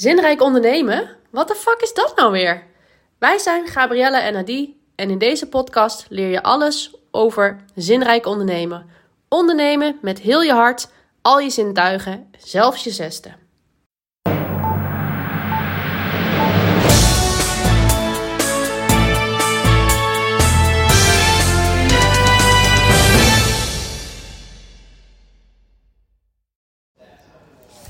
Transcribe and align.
Zinrijk 0.00 0.42
ondernemen? 0.42 1.16
Wat 1.30 1.48
de 1.48 1.54
fuck 1.54 1.80
is 1.80 1.94
dat 1.94 2.16
nou 2.16 2.32
weer? 2.32 2.66
Wij 3.18 3.38
zijn 3.38 3.66
Gabrielle 3.66 4.18
en 4.18 4.36
Adi 4.36 4.80
en 4.94 5.10
in 5.10 5.18
deze 5.18 5.48
podcast 5.48 6.06
leer 6.08 6.28
je 6.28 6.42
alles 6.42 6.94
over 7.10 7.64
zinrijk 7.74 8.26
ondernemen. 8.26 8.86
Ondernemen 9.28 9.98
met 10.02 10.20
heel 10.20 10.42
je 10.42 10.52
hart, 10.52 10.90
al 11.22 11.40
je 11.40 11.50
zintuigen, 11.50 12.30
zelfs 12.38 12.84
je 12.84 12.90
zesde. 12.90 13.32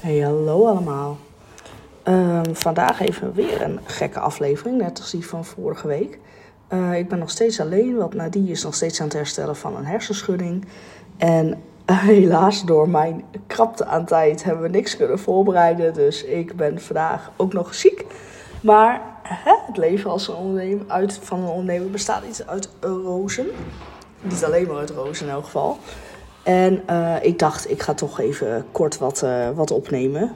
Hey, 0.01 0.19
hallo 0.19 0.67
allemaal. 0.67 1.29
Ehm, 2.11 2.55
vandaag 2.55 3.01
even 3.01 3.33
weer 3.33 3.63
een 3.63 3.81
gekke 3.85 4.21
aflevering, 4.21 4.79
net 4.79 4.99
als 4.99 5.11
die 5.11 5.27
van 5.27 5.45
vorige 5.45 5.87
week. 5.87 6.19
Eh, 6.69 6.99
ik 6.99 7.09
ben 7.09 7.19
nog 7.19 7.31
steeds 7.31 7.61
alleen, 7.61 7.97
want 7.97 8.15
Nadie 8.15 8.51
is 8.51 8.63
nog 8.63 8.75
steeds 8.75 9.01
aan 9.01 9.07
het 9.07 9.17
herstellen 9.17 9.57
van 9.57 9.77
een 9.77 9.85
hersenschudding. 9.85 10.65
En 11.17 11.63
helaas, 11.93 12.65
door 12.65 12.89
mijn 12.89 13.25
krapte 13.47 13.85
aan 13.85 14.05
tijd 14.05 14.45
hebben 14.45 14.63
we 14.63 14.69
niks 14.69 14.97
kunnen 14.97 15.19
voorbereiden. 15.19 15.95
Dus 15.95 16.25
ik 16.25 16.57
ben 16.57 16.81
vandaag 16.81 17.31
ook 17.37 17.53
nog 17.53 17.75
ziek. 17.75 18.07
Maar 18.63 19.01
hè, 19.23 19.55
het 19.67 19.77
leven 19.77 20.11
als 20.11 20.29
een 20.29 20.35
ondernemer, 20.35 20.85
uit, 20.89 21.19
van 21.23 21.41
een 21.41 21.49
ondernemer 21.49 21.91
bestaat 21.91 22.25
niet 22.27 22.45
uit 22.47 22.69
rozen. 22.81 23.47
Niet 24.21 24.45
alleen 24.45 24.67
maar 24.67 24.77
uit 24.77 24.91
rozen 24.91 25.27
in 25.27 25.33
elk 25.33 25.45
geval. 25.45 25.79
En 26.43 26.83
uh, 26.91 27.17
ik 27.23 27.39
dacht, 27.39 27.71
ik 27.71 27.83
ga 27.83 27.95
toch 27.95 28.21
even 28.21 28.67
kort 28.73 28.99
wat, 28.99 29.25
wat 29.55 29.71
opnemen. 29.71 30.35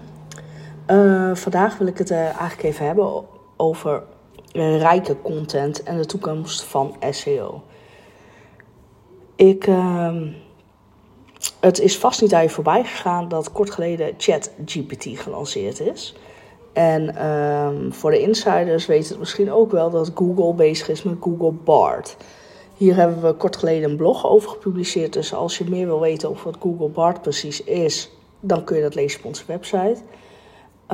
Uh, 0.91 1.35
vandaag 1.35 1.79
wil 1.79 1.87
ik 1.87 1.99
het 1.99 2.11
eigenlijk 2.11 2.63
even 2.63 2.87
hebben 2.87 3.25
over 3.57 4.03
rijke 4.53 5.17
content 5.23 5.83
en 5.83 5.97
de 5.97 6.07
toekomst 6.07 6.63
van 6.63 6.97
SEO. 7.11 7.63
Ik, 9.37 9.67
ehm, 9.67 10.29
het 11.61 11.81
is 11.81 11.99
vast 11.99 12.21
niet 12.21 12.35
aan 12.35 12.43
je 12.43 12.49
voorbij 12.49 12.85
gegaan 12.85 13.29
dat 13.29 13.53
kort 13.53 13.71
geleden 13.71 14.15
ChatGPT 14.19 15.07
gelanceerd 15.19 15.81
is. 15.81 16.15
En 16.73 17.17
ehm, 17.17 17.91
voor 17.91 18.11
de 18.11 18.21
insiders 18.21 18.87
weten 18.87 19.09
het 19.09 19.19
misschien 19.19 19.53
ook 19.53 19.71
wel 19.71 19.91
dat 19.91 20.11
Google 20.15 20.55
bezig 20.55 20.89
is 20.89 21.03
met 21.03 21.17
Google 21.21 21.53
Bard. 21.53 22.17
Hier 22.77 22.97
hebben 22.97 23.23
we 23.23 23.33
kort 23.33 23.57
geleden 23.57 23.91
een 23.91 23.97
blog 23.97 24.27
over 24.27 24.49
gepubliceerd. 24.49 25.13
Dus 25.13 25.35
als 25.35 25.59
je 25.59 25.65
meer 25.69 25.87
wil 25.87 26.01
weten 26.01 26.29
over 26.29 26.45
wat 26.45 26.61
Google 26.61 26.89
Bard 26.89 27.23
precies 27.23 27.65
is, 27.65 28.11
dan 28.41 28.65
kun 28.65 28.77
je 28.77 28.83
dat 28.83 28.95
lezen 28.95 29.19
op 29.19 29.27
onze 29.27 29.45
website. 29.47 29.97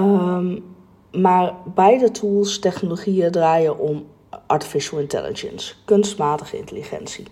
Um, 0.00 0.64
maar 1.12 1.54
beide 1.74 2.10
tools, 2.10 2.58
technologieën 2.58 3.30
draaien 3.30 3.78
om 3.78 4.06
artificial 4.46 5.00
intelligence, 5.00 5.74
kunstmatige 5.84 6.56
intelligentie. 6.56 7.26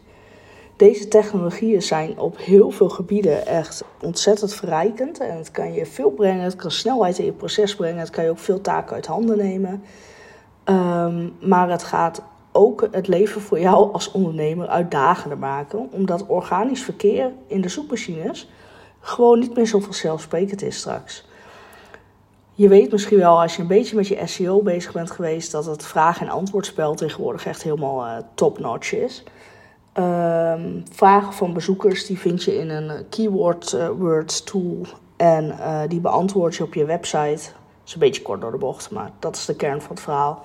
Deze 0.76 1.08
technologieën 1.08 1.82
zijn 1.82 2.18
op 2.18 2.36
heel 2.38 2.70
veel 2.70 2.88
gebieden 2.88 3.46
echt 3.46 3.84
ontzettend 4.02 4.54
verrijkend. 4.54 5.20
En 5.20 5.36
het 5.36 5.50
kan 5.50 5.72
je 5.72 5.86
veel 5.86 6.10
brengen, 6.10 6.44
het 6.44 6.56
kan 6.56 6.70
snelheid 6.70 7.18
in 7.18 7.24
je 7.24 7.32
proces 7.32 7.76
brengen, 7.76 7.98
het 7.98 8.10
kan 8.10 8.24
je 8.24 8.30
ook 8.30 8.38
veel 8.38 8.60
taken 8.60 8.94
uit 8.94 9.06
handen 9.06 9.36
nemen. 9.36 9.82
Um, 10.64 11.32
maar 11.40 11.70
het 11.70 11.82
gaat 11.82 12.22
ook 12.52 12.88
het 12.90 13.08
leven 13.08 13.40
voor 13.40 13.60
jou 13.60 13.92
als 13.92 14.10
ondernemer 14.10 14.66
uitdagender 14.66 15.38
maken, 15.38 15.88
omdat 15.92 16.26
organisch 16.26 16.82
verkeer 16.82 17.32
in 17.46 17.60
de 17.60 17.68
zoekmachines 17.68 18.50
gewoon 19.00 19.38
niet 19.38 19.54
meer 19.54 19.66
zo 19.66 19.78
vanzelfsprekend 19.78 20.62
is 20.62 20.76
straks. 20.76 21.26
Je 22.58 22.68
weet 22.68 22.90
misschien 22.90 23.18
wel, 23.18 23.40
als 23.40 23.56
je 23.56 23.62
een 23.62 23.68
beetje 23.68 23.96
met 23.96 24.08
je 24.08 24.26
SEO 24.26 24.62
bezig 24.62 24.92
bent 24.92 25.10
geweest, 25.10 25.52
dat 25.52 25.66
het 25.66 25.86
vraag- 25.86 26.20
en 26.20 26.28
antwoordspel 26.28 26.94
tegenwoordig 26.94 27.46
echt 27.46 27.62
helemaal 27.62 28.06
uh, 28.06 28.16
top-notch 28.34 28.92
is. 28.92 29.24
Um, 29.94 30.84
vragen 30.90 31.32
van 31.32 31.52
bezoekers 31.52 32.06
die 32.06 32.18
vind 32.18 32.44
je 32.44 32.58
in 32.58 32.70
een 32.70 33.08
keyword 33.08 33.72
uh, 33.72 33.88
words 33.88 34.44
tool 34.44 34.86
en 35.16 35.44
uh, 35.44 35.80
die 35.88 36.00
beantwoord 36.00 36.54
je 36.56 36.62
op 36.62 36.74
je 36.74 36.84
website. 36.84 37.42
Dat 37.42 37.86
is 37.86 37.92
een 37.92 38.00
beetje 38.00 38.22
kort 38.22 38.40
door 38.40 38.50
de 38.50 38.58
bocht, 38.58 38.90
maar 38.90 39.10
dat 39.18 39.36
is 39.36 39.44
de 39.44 39.56
kern 39.56 39.80
van 39.80 39.90
het 39.90 40.00
verhaal. 40.00 40.42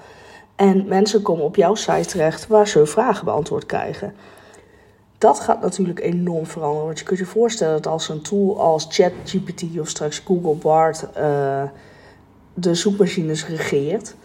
En 0.56 0.88
mensen 0.88 1.22
komen 1.22 1.44
op 1.46 1.56
jouw 1.56 1.76
site 1.76 2.08
terecht 2.08 2.48
waar 2.48 2.68
ze 2.68 2.78
hun 2.78 2.88
vragen 2.88 3.26
beantwoord 3.26 3.66
krijgen. 3.66 4.14
Dat 5.18 5.40
gaat 5.40 5.62
natuurlijk 5.62 6.00
enorm 6.00 6.46
veranderen. 6.46 6.86
Want 6.86 7.00
je 7.00 7.06
kunt 7.06 7.20
je 7.20 7.26
voorstellen 7.26 7.82
dat 7.82 7.92
als 7.92 8.10
een 8.10 8.22
tool 8.22 8.60
als 8.60 8.88
ChatGPT 8.90 9.80
of 9.80 9.90
straks 9.90 10.20
Google 10.20 10.56
Bard 10.56 11.08
de 12.54 12.76
zoekmachines 12.76 13.48
regeert, 13.48 14.16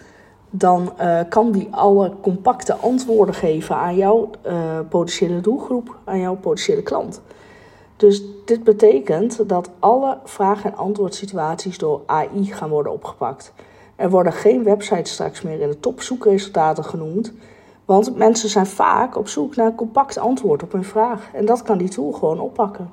dan 0.50 0.92
uh, 1.00 1.20
kan 1.28 1.52
die 1.52 1.68
alle 1.70 2.12
compacte 2.22 2.74
antwoorden 2.74 3.34
geven 3.34 3.76
aan 3.76 3.96
jouw 3.96 4.30
uh, 4.46 4.78
potentiële 4.88 5.40
doelgroep, 5.40 5.96
aan 6.04 6.20
jouw 6.20 6.36
potentiële 6.36 6.82
klant. 6.82 7.20
Dus 7.96 8.22
dit 8.44 8.64
betekent 8.64 9.48
dat 9.48 9.70
alle 9.78 10.18
vraag- 10.24 10.64
en 10.64 10.76
antwoordsituaties 10.76 11.78
door 11.78 12.00
AI 12.06 12.44
gaan 12.52 12.68
worden 12.68 12.92
opgepakt. 12.92 13.52
Er 13.96 14.10
worden 14.10 14.32
geen 14.32 14.64
websites 14.64 15.12
straks 15.12 15.42
meer 15.42 15.60
in 15.60 15.68
de 15.68 15.80
topzoekresultaten 15.80 16.84
genoemd. 16.84 17.32
Want 17.84 18.16
mensen 18.16 18.48
zijn 18.48 18.66
vaak 18.66 19.16
op 19.16 19.28
zoek 19.28 19.56
naar 19.56 19.66
een 19.66 19.74
compact 19.74 20.18
antwoord 20.18 20.62
op 20.62 20.72
hun 20.72 20.84
vraag. 20.84 21.30
En 21.32 21.46
dat 21.46 21.62
kan 21.62 21.78
die 21.78 21.88
tool 21.88 22.12
gewoon 22.12 22.40
oppakken. 22.40 22.90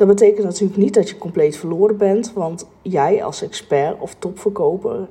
Dat 0.00 0.08
betekent 0.08 0.44
natuurlijk 0.44 0.78
niet 0.78 0.94
dat 0.94 1.08
je 1.08 1.18
compleet 1.18 1.56
verloren 1.56 1.96
bent. 1.96 2.32
Want 2.32 2.66
jij 2.82 3.24
als 3.24 3.42
expert 3.42 4.00
of 4.00 4.14
topverkoper 4.18 5.08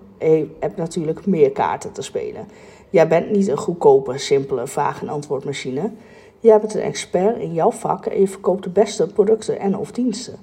hebt 0.60 0.76
natuurlijk 0.76 1.26
meer 1.26 1.52
kaarten 1.52 1.92
te 1.92 2.02
spelen. 2.02 2.48
Jij 2.90 3.08
bent 3.08 3.32
niet 3.32 3.48
een 3.48 3.58
goedkope, 3.58 4.18
simpele 4.18 4.68
vraag- 4.68 5.02
en 5.02 5.10
antwoordmachine. 5.10 5.92
Jij 6.40 6.60
bent 6.60 6.74
een 6.74 6.82
expert 6.82 7.38
in 7.38 7.54
jouw 7.54 7.72
vak 7.72 8.06
en 8.06 8.20
je 8.20 8.28
verkoopt 8.28 8.64
de 8.64 8.70
beste 8.70 9.08
producten 9.08 9.60
en 9.60 9.78
of 9.78 9.92
diensten. 9.92 10.36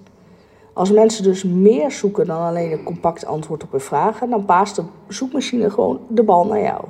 Als 0.72 0.90
mensen 0.90 1.24
dus 1.24 1.44
meer 1.44 1.90
zoeken 1.90 2.26
dan 2.26 2.40
alleen 2.40 2.72
een 2.72 2.84
compact 2.84 3.26
antwoord 3.26 3.62
op 3.62 3.70
hun 3.70 3.80
vragen, 3.80 4.30
dan 4.30 4.44
paast 4.44 4.76
de 4.76 4.82
zoekmachine 5.08 5.70
gewoon 5.70 6.00
de 6.08 6.22
bal 6.22 6.46
naar 6.46 6.62
jou. 6.62 6.84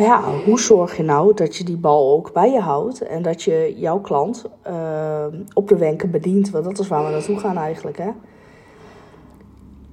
Ja, 0.00 0.22
hoe 0.44 0.60
zorg 0.60 0.96
je 0.96 1.02
nou 1.02 1.34
dat 1.34 1.56
je 1.56 1.64
die 1.64 1.76
bal 1.76 2.12
ook 2.12 2.32
bij 2.32 2.50
je 2.50 2.60
houdt 2.60 3.00
en 3.02 3.22
dat 3.22 3.42
je 3.42 3.74
jouw 3.76 4.00
klant 4.00 4.44
uh, 4.66 5.26
op 5.52 5.68
de 5.68 5.76
wenken 5.76 6.10
bedient? 6.10 6.50
Want 6.50 6.64
dat 6.64 6.78
is 6.78 6.88
waar 6.88 7.04
we 7.04 7.10
naartoe 7.10 7.38
gaan 7.38 7.56
eigenlijk. 7.56 7.98
Hè? 7.98 8.10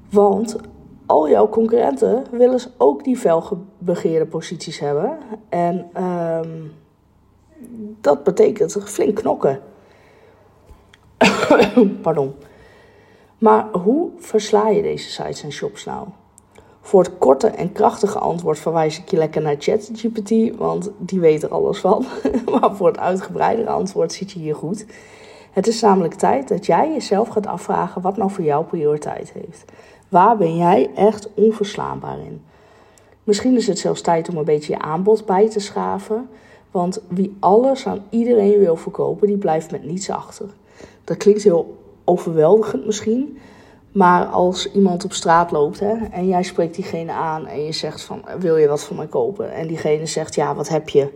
Want 0.09 0.56
al 1.06 1.29
jouw 1.29 1.50
concurrenten 1.50 2.25
willen 2.31 2.59
ook 2.78 3.03
die 3.03 3.18
felgebegeerde 3.18 4.25
posities 4.25 4.79
hebben. 4.79 5.18
En 5.50 5.90
uh, 5.97 6.39
dat 8.01 8.24
betekent 8.24 8.78
flink 8.84 9.16
knokken. 9.16 9.59
Pardon. 12.01 12.35
Maar 13.38 13.68
hoe 13.72 14.09
versla 14.18 14.69
je 14.69 14.81
deze 14.81 15.09
sites 15.09 15.44
en 15.44 15.51
shops 15.51 15.85
nou? 15.85 16.07
Voor 16.88 17.03
het 17.03 17.18
korte 17.18 17.48
en 17.48 17.72
krachtige 17.72 18.20
antwoord 18.20 18.59
verwijs 18.59 19.00
ik 19.00 19.09
je 19.09 19.18
lekker 19.18 19.42
naar 19.42 19.56
ChatGPT, 19.59 20.58
want 20.58 20.92
die 20.98 21.20
weet 21.20 21.44
er 21.44 21.50
alles 21.50 21.80
van. 21.80 22.06
maar 22.59 22.75
voor 22.75 22.88
het 22.88 23.00
uitgebreidere 23.00 23.70
antwoord 23.70 24.14
zit 24.14 24.31
je 24.31 24.40
hier 24.40 24.56
goed. 24.56 24.86
Het 25.52 25.68
is 25.68 25.81
namelijk 25.81 26.14
tijd 26.14 26.48
dat 26.48 26.66
jij 26.66 26.92
jezelf 26.92 27.28
gaat 27.28 27.48
afvragen 27.48 28.02
wat 28.02 28.18
nou 28.18 28.31
voor 28.31 28.44
jou 28.44 28.66
prioriteit 28.66 29.31
heeft. 29.31 29.66
Waar 30.09 30.38
ben 30.38 30.58
jij 30.58 30.90
echt 30.96 31.30
onverslaanbaar 31.34 32.20
in? 32.20 32.42
Misschien 33.24 33.56
is 33.56 33.68
het 33.68 33.80
zelfs 33.80 34.02
tijd 34.02 34.30
om 34.30 34.38
een 34.38 34.46
beetje 34.46 34.74
je 34.74 34.80
aanbod 34.80 35.25
bij 35.25 35.50
te 35.50 35.59
schaven. 35.59 36.30
Want 36.72 37.02
wie 37.08 37.38
alles 37.40 37.88
aan 37.88 38.04
iedereen 38.09 38.59
wil 38.59 38.75
verkopen, 38.75 39.28
die 39.28 39.38
blijft 39.38 39.72
met 39.72 39.84
niets 39.84 40.09
achter. 40.09 40.50
Dat 41.04 41.18
klinkt 41.18 41.44
heel 41.44 41.78
overweldigend 42.04 42.86
misschien. 42.86 43.38
Maar 43.97 44.25
als 44.25 44.72
iemand 44.72 45.06
op 45.06 45.13
straat 45.13 45.52
loopt 45.52 45.80
hè, 45.80 45.94
en 46.12 46.28
jij 46.28 46.44
spreekt 46.44 46.75
diegene 46.75 47.12
aan 47.12 47.45
en 47.45 47.63
je 47.63 47.72
zegt 47.72 48.01
van 48.01 48.22
wil 48.39 48.57
je 48.57 48.68
wat 48.68 48.83
van 48.83 48.95
mij 48.95 49.07
kopen? 49.07 49.54
En 49.54 49.68
diegene 49.68 50.06
zegt 50.06 50.36
ja, 50.36 50.56
wat 50.56 50.69
heb 50.69 50.89
je? 50.89 51.10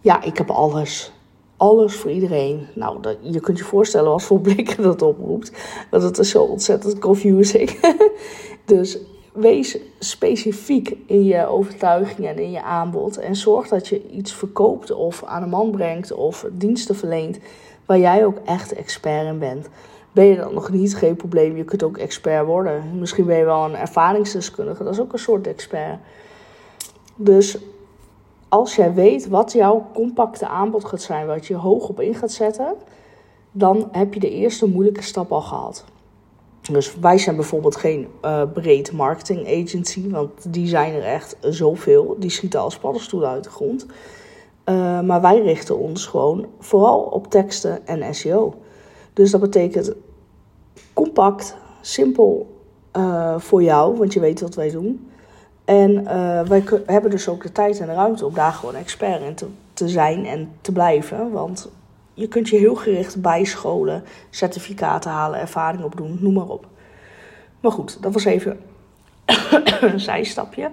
Ja, 0.00 0.22
ik 0.22 0.38
heb 0.38 0.50
alles. 0.50 1.12
Alles 1.56 1.96
voor 1.96 2.10
iedereen. 2.10 2.66
Nou, 2.74 3.00
dat, 3.00 3.16
je 3.20 3.40
kunt 3.40 3.58
je 3.58 3.64
voorstellen 3.64 4.10
wat 4.10 4.22
voor 4.22 4.40
blikken 4.50 4.82
dat 4.82 5.02
oproept. 5.02 5.52
Want 5.90 6.02
het 6.02 6.18
is 6.18 6.30
zo 6.30 6.42
ontzettend 6.42 6.98
confusing. 6.98 7.80
dus 8.64 8.98
wees 9.32 9.78
specifiek 9.98 10.96
in 11.06 11.24
je 11.24 11.46
overtuiging 11.46 12.26
en 12.26 12.38
in 12.38 12.50
je 12.50 12.62
aanbod. 12.62 13.18
En 13.18 13.36
zorg 13.36 13.68
dat 13.68 13.88
je 13.88 14.10
iets 14.10 14.32
verkoopt 14.32 14.90
of 14.90 15.24
aan 15.24 15.42
een 15.42 15.48
man 15.48 15.70
brengt 15.70 16.12
of 16.12 16.46
diensten 16.52 16.96
verleent 16.96 17.38
waar 17.86 17.98
jij 17.98 18.24
ook 18.24 18.38
echt 18.44 18.72
expert 18.72 19.26
in 19.26 19.38
bent. 19.38 19.68
Ben 20.12 20.24
je 20.24 20.36
dat 20.36 20.52
nog 20.52 20.70
niet, 20.70 20.96
geen 20.96 21.16
probleem. 21.16 21.56
Je 21.56 21.64
kunt 21.64 21.82
ook 21.82 21.98
expert 21.98 22.46
worden. 22.46 22.98
Misschien 22.98 23.26
ben 23.26 23.36
je 23.36 23.44
wel 23.44 23.64
een 23.64 23.76
ervaringsdeskundige. 23.76 24.84
Dat 24.84 24.92
is 24.92 25.00
ook 25.00 25.12
een 25.12 25.18
soort 25.18 25.46
expert. 25.46 25.98
Dus 27.16 27.58
als 28.48 28.76
jij 28.76 28.94
weet 28.94 29.28
wat 29.28 29.52
jouw 29.52 29.86
compacte 29.94 30.48
aanbod 30.48 30.84
gaat 30.84 31.02
zijn, 31.02 31.26
wat 31.26 31.46
je 31.46 31.54
hoog 31.54 31.88
op 31.88 32.00
in 32.00 32.14
gaat 32.14 32.32
zetten, 32.32 32.74
dan 33.52 33.88
heb 33.92 34.14
je 34.14 34.20
de 34.20 34.30
eerste 34.30 34.66
moeilijke 34.66 35.02
stap 35.02 35.32
al 35.32 35.40
gehad. 35.40 35.84
Dus 36.70 36.98
wij 37.00 37.18
zijn 37.18 37.36
bijvoorbeeld 37.36 37.76
geen 37.76 38.08
uh, 38.24 38.42
breed 38.52 38.92
marketing 38.92 39.46
agency, 39.46 40.10
want 40.10 40.52
die 40.52 40.66
zijn 40.66 40.94
er 40.94 41.02
echt 41.02 41.36
zoveel. 41.40 42.16
Die 42.18 42.30
schieten 42.30 42.60
als 42.60 42.78
paddenstoelen 42.78 43.28
uit 43.28 43.44
de 43.44 43.50
grond. 43.50 43.86
Uh, 44.64 45.00
maar 45.00 45.20
wij 45.20 45.42
richten 45.42 45.78
ons 45.78 46.06
gewoon 46.06 46.46
vooral 46.58 47.00
op 47.00 47.30
teksten 47.30 47.86
en 47.86 48.14
SEO. 48.14 48.54
Dus 49.20 49.30
dat 49.30 49.40
betekent 49.40 49.92
compact, 50.92 51.56
simpel 51.80 52.58
uh, 52.96 53.38
voor 53.38 53.62
jou, 53.62 53.96
want 53.96 54.12
je 54.12 54.20
weet 54.20 54.40
wat 54.40 54.54
wij 54.54 54.70
doen. 54.70 55.10
En 55.64 56.04
wij 56.48 56.64
hebben 56.86 57.10
dus 57.10 57.28
ook 57.28 57.42
de 57.42 57.52
tijd 57.52 57.80
en 57.80 57.86
de 57.86 57.92
ruimte 57.92 58.26
om 58.26 58.34
daar 58.34 58.52
gewoon 58.52 58.74
expert 58.74 59.22
in 59.22 59.34
te, 59.34 59.46
te 59.72 59.88
zijn 59.88 60.26
en 60.26 60.50
te 60.60 60.72
blijven. 60.72 61.30
Want 61.30 61.70
je 62.14 62.28
kunt 62.28 62.48
je 62.48 62.56
heel 62.56 62.74
gericht 62.74 63.20
bijscholen, 63.20 64.04
certificaten 64.30 65.10
halen, 65.10 65.40
ervaring 65.40 65.84
opdoen, 65.84 66.18
noem 66.20 66.34
maar 66.34 66.48
op. 66.48 66.66
Maar 67.60 67.72
goed, 67.72 68.02
dat 68.02 68.12
was 68.12 68.24
even 68.24 68.60
een 69.80 70.00
zijstapje. 70.00 70.70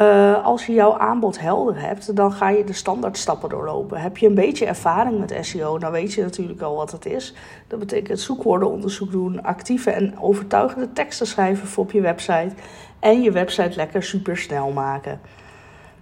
Uh, 0.00 0.44
als 0.44 0.66
je 0.66 0.72
jouw 0.72 0.98
aanbod 0.98 1.40
helder 1.40 1.80
hebt, 1.80 2.16
dan 2.16 2.32
ga 2.32 2.48
je 2.48 2.64
de 2.64 2.72
standaardstappen 2.72 3.48
doorlopen. 3.48 4.00
Heb 4.00 4.16
je 4.16 4.26
een 4.26 4.34
beetje 4.34 4.66
ervaring 4.66 5.18
met 5.18 5.36
SEO, 5.40 5.78
dan 5.78 5.92
weet 5.92 6.12
je 6.12 6.22
natuurlijk 6.22 6.60
al 6.60 6.76
wat 6.76 6.92
het 6.92 7.06
is. 7.06 7.34
Dat 7.68 7.78
betekent 7.78 8.20
zoekwoordenonderzoek 8.20 9.10
doen, 9.10 9.42
actieve 9.42 9.90
en 9.90 10.18
overtuigende 10.20 10.92
teksten 10.92 11.26
schrijven 11.26 11.66
voor 11.66 11.84
op 11.84 11.90
je 11.90 12.00
website 12.00 12.54
en 12.98 13.22
je 13.22 13.30
website 13.30 13.76
lekker 13.76 14.02
super 14.02 14.36
snel 14.36 14.70
maken. 14.70 15.20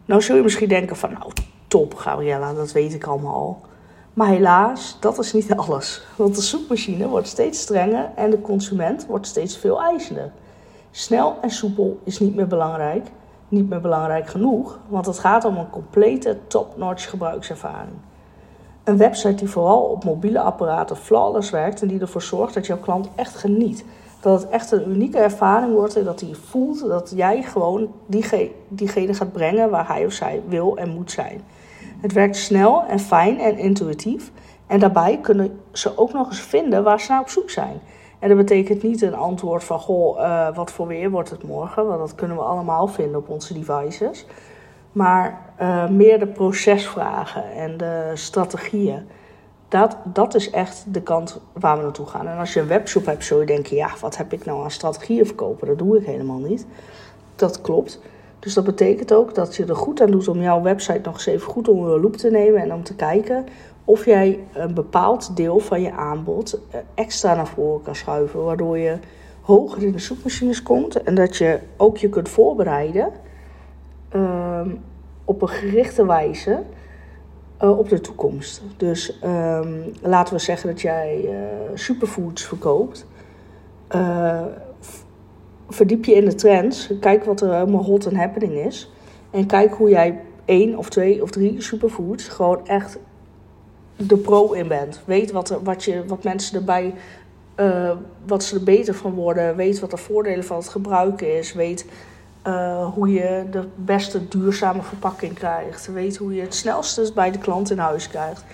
Nou 0.04 0.22
zul 0.22 0.36
je 0.36 0.42
misschien 0.42 0.68
denken 0.68 0.96
van, 0.96 1.12
nou 1.12 1.32
top 1.68 1.94
Gabriella, 1.94 2.52
dat 2.52 2.72
weet 2.72 2.94
ik 2.94 3.04
allemaal 3.04 3.34
al. 3.34 3.60
Maar 4.12 4.28
helaas, 4.28 4.96
dat 5.00 5.18
is 5.18 5.32
niet 5.32 5.56
alles. 5.66 6.06
Want 6.16 6.34
de 6.34 6.42
zoekmachine 6.42 7.08
wordt 7.08 7.28
steeds 7.28 7.60
strenger 7.60 8.10
en 8.16 8.30
de 8.30 8.40
consument 8.40 9.06
wordt 9.06 9.26
steeds 9.26 9.56
veel 9.56 9.82
eisender. 9.82 10.32
Snel 10.90 11.38
en 11.42 11.50
soepel 11.50 12.00
is 12.04 12.18
niet 12.18 12.34
meer 12.34 12.46
belangrijk, 12.46 13.06
niet 13.52 13.68
meer 13.68 13.80
belangrijk 13.80 14.26
genoeg, 14.26 14.78
want 14.88 15.06
het 15.06 15.18
gaat 15.18 15.44
om 15.44 15.56
een 15.56 15.70
complete 15.70 16.38
top-notch 16.46 17.10
gebruikservaring. 17.10 17.96
Een 18.84 18.96
website 18.96 19.34
die 19.34 19.48
vooral 19.48 19.82
op 19.82 20.04
mobiele 20.04 20.40
apparaten 20.40 20.96
flawless 20.96 21.50
werkt 21.50 21.82
en 21.82 21.88
die 21.88 22.00
ervoor 22.00 22.22
zorgt 22.22 22.54
dat 22.54 22.66
jouw 22.66 22.78
klant 22.78 23.08
echt 23.14 23.34
geniet. 23.34 23.84
Dat 24.20 24.40
het 24.40 24.50
echt 24.50 24.72
een 24.72 24.90
unieke 24.90 25.18
ervaring 25.18 25.72
wordt 25.72 25.96
en 25.96 26.04
dat 26.04 26.20
hij 26.20 26.34
voelt 26.34 26.86
dat 26.88 27.12
jij 27.14 27.42
gewoon 27.42 27.88
diegene 28.68 29.14
gaat 29.14 29.32
brengen 29.32 29.70
waar 29.70 29.88
hij 29.88 30.06
of 30.06 30.12
zij 30.12 30.42
wil 30.48 30.76
en 30.76 30.88
moet 30.88 31.10
zijn. 31.10 31.40
Het 32.00 32.12
werkt 32.12 32.36
snel 32.36 32.84
en 32.84 33.00
fijn 33.00 33.40
en 33.40 33.58
intuïtief. 33.58 34.30
En 34.66 34.78
daarbij 34.78 35.18
kunnen 35.22 35.60
ze 35.72 35.98
ook 35.98 36.12
nog 36.12 36.28
eens 36.28 36.40
vinden 36.40 36.82
waar 36.82 37.00
ze 37.00 37.10
naar 37.10 37.20
op 37.20 37.28
zoek 37.28 37.50
zijn. 37.50 37.80
En 38.22 38.28
dat 38.28 38.36
betekent 38.36 38.82
niet 38.82 39.02
een 39.02 39.14
antwoord 39.14 39.64
van, 39.64 39.78
goh, 39.78 40.18
uh, 40.18 40.56
wat 40.56 40.70
voor 40.70 40.86
weer 40.86 41.10
wordt 41.10 41.30
het 41.30 41.42
morgen? 41.42 41.86
Want 41.86 41.98
dat 41.98 42.14
kunnen 42.14 42.36
we 42.36 42.42
allemaal 42.42 42.86
vinden 42.86 43.20
op 43.20 43.28
onze 43.28 43.54
devices. 43.54 44.26
Maar 44.92 45.40
uh, 45.60 45.88
meer 45.88 46.18
de 46.18 46.26
procesvragen 46.26 47.52
en 47.52 47.76
de 47.76 48.10
strategieën. 48.14 49.08
Dat, 49.68 49.96
dat 50.04 50.34
is 50.34 50.50
echt 50.50 50.84
de 50.88 51.02
kant 51.02 51.40
waar 51.52 51.76
we 51.76 51.82
naartoe 51.82 52.06
gaan. 52.06 52.28
En 52.28 52.38
als 52.38 52.52
je 52.52 52.60
een 52.60 52.66
webshop 52.66 53.06
hebt, 53.06 53.24
zul 53.24 53.40
je 53.40 53.46
denken, 53.46 53.76
ja, 53.76 53.90
wat 54.00 54.16
heb 54.16 54.32
ik 54.32 54.44
nou 54.44 54.62
aan 54.62 54.70
strategieën 54.70 55.26
verkopen? 55.26 55.66
Dat 55.66 55.78
doe 55.78 55.98
ik 55.98 56.06
helemaal 56.06 56.38
niet. 56.38 56.66
Dat 57.36 57.60
klopt. 57.60 58.00
Dus 58.38 58.54
dat 58.54 58.64
betekent 58.64 59.12
ook 59.12 59.34
dat 59.34 59.56
je 59.56 59.64
er 59.64 59.76
goed 59.76 60.00
aan 60.00 60.10
doet 60.10 60.28
om 60.28 60.40
jouw 60.40 60.62
website 60.62 61.00
nog 61.02 61.14
eens 61.14 61.26
even 61.26 61.48
goed 61.48 61.68
onder 61.68 61.94
de 61.94 62.00
loep 62.00 62.16
te 62.16 62.30
nemen 62.30 62.62
en 62.62 62.72
om 62.72 62.82
te 62.82 62.94
kijken 62.94 63.44
of 63.84 64.04
jij 64.04 64.38
een 64.52 64.74
bepaald 64.74 65.36
deel 65.36 65.58
van 65.58 65.82
je 65.82 65.92
aanbod 65.92 66.58
eh, 66.70 66.80
extra 66.94 67.34
naar 67.34 67.46
voren 67.46 67.82
kan 67.82 67.94
schuiven, 67.94 68.44
waardoor 68.44 68.78
je 68.78 68.98
hoger 69.40 69.82
in 69.82 69.92
de 69.92 69.98
zoekmachines 69.98 70.62
komt 70.62 71.02
en 71.02 71.14
dat 71.14 71.36
je 71.36 71.58
ook 71.76 71.96
je 71.96 72.08
kunt 72.08 72.28
voorbereiden 72.28 73.10
uh, 74.16 74.60
op 75.24 75.42
een 75.42 75.48
gerichte 75.48 76.06
wijze 76.06 76.62
uh, 77.62 77.78
op 77.78 77.88
de 77.88 78.00
toekomst. 78.00 78.62
Dus 78.76 79.18
um, 79.24 79.92
laten 80.00 80.34
we 80.34 80.40
zeggen 80.40 80.68
dat 80.68 80.80
jij 80.80 81.20
uh, 81.24 81.30
superfoods 81.74 82.44
verkoopt. 82.44 83.06
Uh, 83.94 84.42
verdiep 85.68 86.04
je 86.04 86.14
in 86.14 86.24
de 86.24 86.34
trends. 86.34 86.90
Kijk 87.00 87.24
wat 87.24 87.40
er 87.40 87.52
helemaal 87.52 87.84
hot 87.84 88.06
en 88.06 88.16
happening 88.16 88.52
is. 88.52 88.90
En 89.30 89.46
kijk 89.46 89.74
hoe 89.74 89.88
jij 89.88 90.20
één 90.44 90.76
of 90.76 90.88
twee 90.88 91.22
of 91.22 91.30
drie 91.30 91.60
superfoods 91.60 92.28
gewoon 92.28 92.66
echt 92.66 92.98
de 94.06 94.16
pro 94.16 94.52
in 94.52 94.68
bent. 94.68 95.00
Weet 95.04 95.30
wat, 95.30 95.58
wat, 95.62 95.84
je, 95.84 96.04
wat 96.06 96.22
mensen 96.22 96.56
erbij, 96.56 96.94
uh, 97.56 97.90
wat 98.26 98.44
ze 98.44 98.54
er 98.54 98.62
beter 98.62 98.94
van 98.94 99.14
worden. 99.14 99.56
Weet 99.56 99.80
wat 99.80 99.90
de 99.90 99.96
voordelen 99.96 100.44
van 100.44 100.56
het 100.56 100.68
gebruiken 100.68 101.38
is. 101.38 101.52
Weet 101.52 101.86
uh, 102.46 102.92
hoe 102.94 103.12
je 103.12 103.44
de 103.50 103.64
beste 103.74 104.28
duurzame 104.28 104.82
verpakking 104.82 105.34
krijgt. 105.34 105.86
Weet 105.92 106.16
hoe 106.16 106.34
je 106.34 106.40
het 106.40 106.54
snelste 106.54 107.10
bij 107.14 107.30
de 107.30 107.38
klant 107.38 107.70
in 107.70 107.78
huis 107.78 108.08
krijgt. 108.08 108.44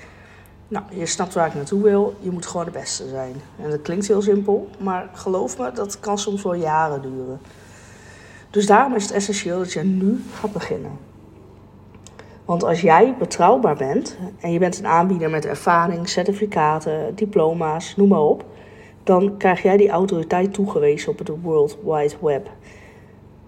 Nou, 0.69 0.85
je 0.91 1.07
snapt 1.07 1.35
waar 1.35 1.47
ik 1.47 1.55
naartoe 1.55 1.83
wil. 1.83 2.15
Je 2.21 2.31
moet 2.31 2.47
gewoon 2.47 2.65
de 2.65 2.71
beste 2.71 3.09
zijn. 3.09 3.35
En 3.63 3.71
dat 3.71 3.83
klinkt 3.83 4.09
heel 4.09 4.23
simpel, 4.23 4.69
maar 4.79 5.11
geloof 5.13 5.59
me, 5.59 5.73
dat 5.73 6.01
kan 6.01 6.19
soms 6.19 6.43
wel 6.43 6.55
jaren 6.55 7.03
duren. 7.03 7.41
Dus 8.51 8.67
daarom 8.67 8.95
is 8.95 9.03
het 9.03 9.13
essentieel 9.13 9.59
dat 9.59 9.73
je 9.73 9.83
nu 9.83 10.25
gaat 10.41 10.53
beginnen. 10.53 11.08
Want 12.49 12.65
als 12.65 12.81
jij 12.81 13.15
betrouwbaar 13.19 13.77
bent 13.77 14.19
en 14.41 14.53
je 14.53 14.59
bent 14.59 14.79
een 14.79 14.87
aanbieder 14.87 15.31
met 15.31 15.47
ervaring, 15.47 16.09
certificaten, 16.09 17.15
diploma's, 17.15 17.97
noem 17.97 18.09
maar 18.09 18.21
op, 18.21 18.45
dan 19.03 19.37
krijg 19.37 19.63
jij 19.63 19.77
die 19.77 19.89
autoriteit 19.89 20.55
toegewezen 20.55 21.13
op 21.13 21.19
het 21.19 21.31
World 21.43 21.79
Wide 21.85 22.15
Web. 22.21 22.51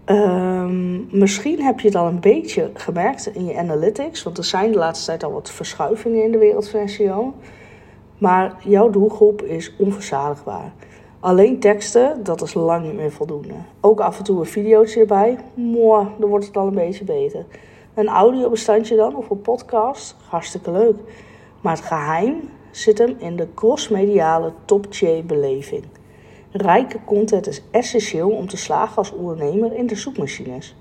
Um, 0.06 1.08
misschien 1.11 1.62
heb 1.62 1.81
je 1.81 1.87
het 1.87 1.97
al 1.97 2.06
een 2.06 2.20
beetje 2.20 2.70
gemerkt 2.75 3.35
in 3.35 3.44
je 3.44 3.56
analytics, 3.56 4.23
want 4.23 4.38
er 4.38 4.44
zijn 4.44 4.73
de 4.73 4.79
laatste 4.79 5.06
tijd 5.06 5.25
al 5.25 5.32
wat 5.32 5.50
verschuivingen 5.50 6.25
in 6.25 6.32
de 6.32 6.38
wereld 6.38 6.69
van 6.69 6.88
SEO. 6.88 7.35
Maar 8.19 8.55
jouw 8.64 8.91
doelgroep 8.91 9.43
is 9.43 9.75
onverzadigbaar. 9.79 10.73
Alleen 11.20 11.61
teksten, 11.61 12.25
dat 12.25 12.43
is 12.43 12.55
lang 12.55 12.85
niet 12.85 12.96
meer 12.96 13.12
voldoende. 13.12 13.55
Ook 13.81 14.00
af 14.00 14.19
en 14.19 14.25
toe 14.25 14.41
een 14.41 14.46
videootje 14.46 15.00
erbij, 15.00 15.38
mooi, 15.55 16.06
dan 16.19 16.29
wordt 16.29 16.46
het 16.46 16.56
al 16.56 16.67
een 16.67 16.75
beetje 16.75 17.05
beter. 17.05 17.44
Een 18.00 18.08
audiobestandje 18.08 18.97
dan, 18.97 19.17
of 19.17 19.31
een 19.31 19.41
podcast, 19.41 20.17
hartstikke 20.29 20.70
leuk. 20.70 20.97
Maar 21.61 21.76
het 21.76 21.85
geheim 21.85 22.50
zit 22.70 22.99
hem 22.99 23.14
in 23.19 23.37
de 23.37 23.49
crossmediale 23.55 24.52
top-J 24.64 25.23
beleving. 25.26 25.85
Rijke 26.50 26.99
content 27.05 27.47
is 27.47 27.62
essentieel 27.70 28.31
om 28.31 28.49
te 28.49 28.56
slagen 28.56 28.97
als 28.97 29.12
ondernemer 29.12 29.73
in 29.73 29.87
de 29.87 29.94
zoekmachines. 29.94 30.76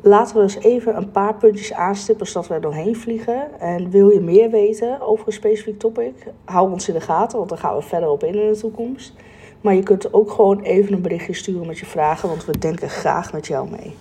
Laten 0.00 0.36
we 0.36 0.42
eens 0.42 0.58
even 0.58 0.96
een 0.96 1.10
paar 1.10 1.34
puntjes 1.34 1.72
aanstippen 1.72 2.26
zodat 2.26 2.48
we 2.48 2.54
er 2.54 2.60
doorheen 2.60 2.96
vliegen. 2.96 3.60
En 3.60 3.90
wil 3.90 4.08
je 4.08 4.20
meer 4.20 4.50
weten 4.50 5.00
over 5.00 5.26
een 5.26 5.32
specifiek 5.32 5.78
topic? 5.78 6.14
Hou 6.44 6.72
ons 6.72 6.88
in 6.88 6.94
de 6.94 7.00
gaten, 7.00 7.38
want 7.38 7.50
daar 7.50 7.58
gaan 7.58 7.76
we 7.76 7.82
verder 7.82 8.10
op 8.10 8.22
in 8.22 8.34
in 8.34 8.52
de 8.52 8.58
toekomst. 8.58 9.12
Maar 9.60 9.74
je 9.74 9.82
kunt 9.82 10.12
ook 10.12 10.30
gewoon 10.30 10.60
even 10.60 10.92
een 10.92 11.02
berichtje 11.02 11.34
sturen 11.34 11.66
met 11.66 11.78
je 11.78 11.86
vragen, 11.86 12.28
want 12.28 12.44
we 12.44 12.58
denken 12.58 12.88
graag 12.88 13.32
met 13.32 13.46
jou 13.46 13.70
mee. 13.70 13.94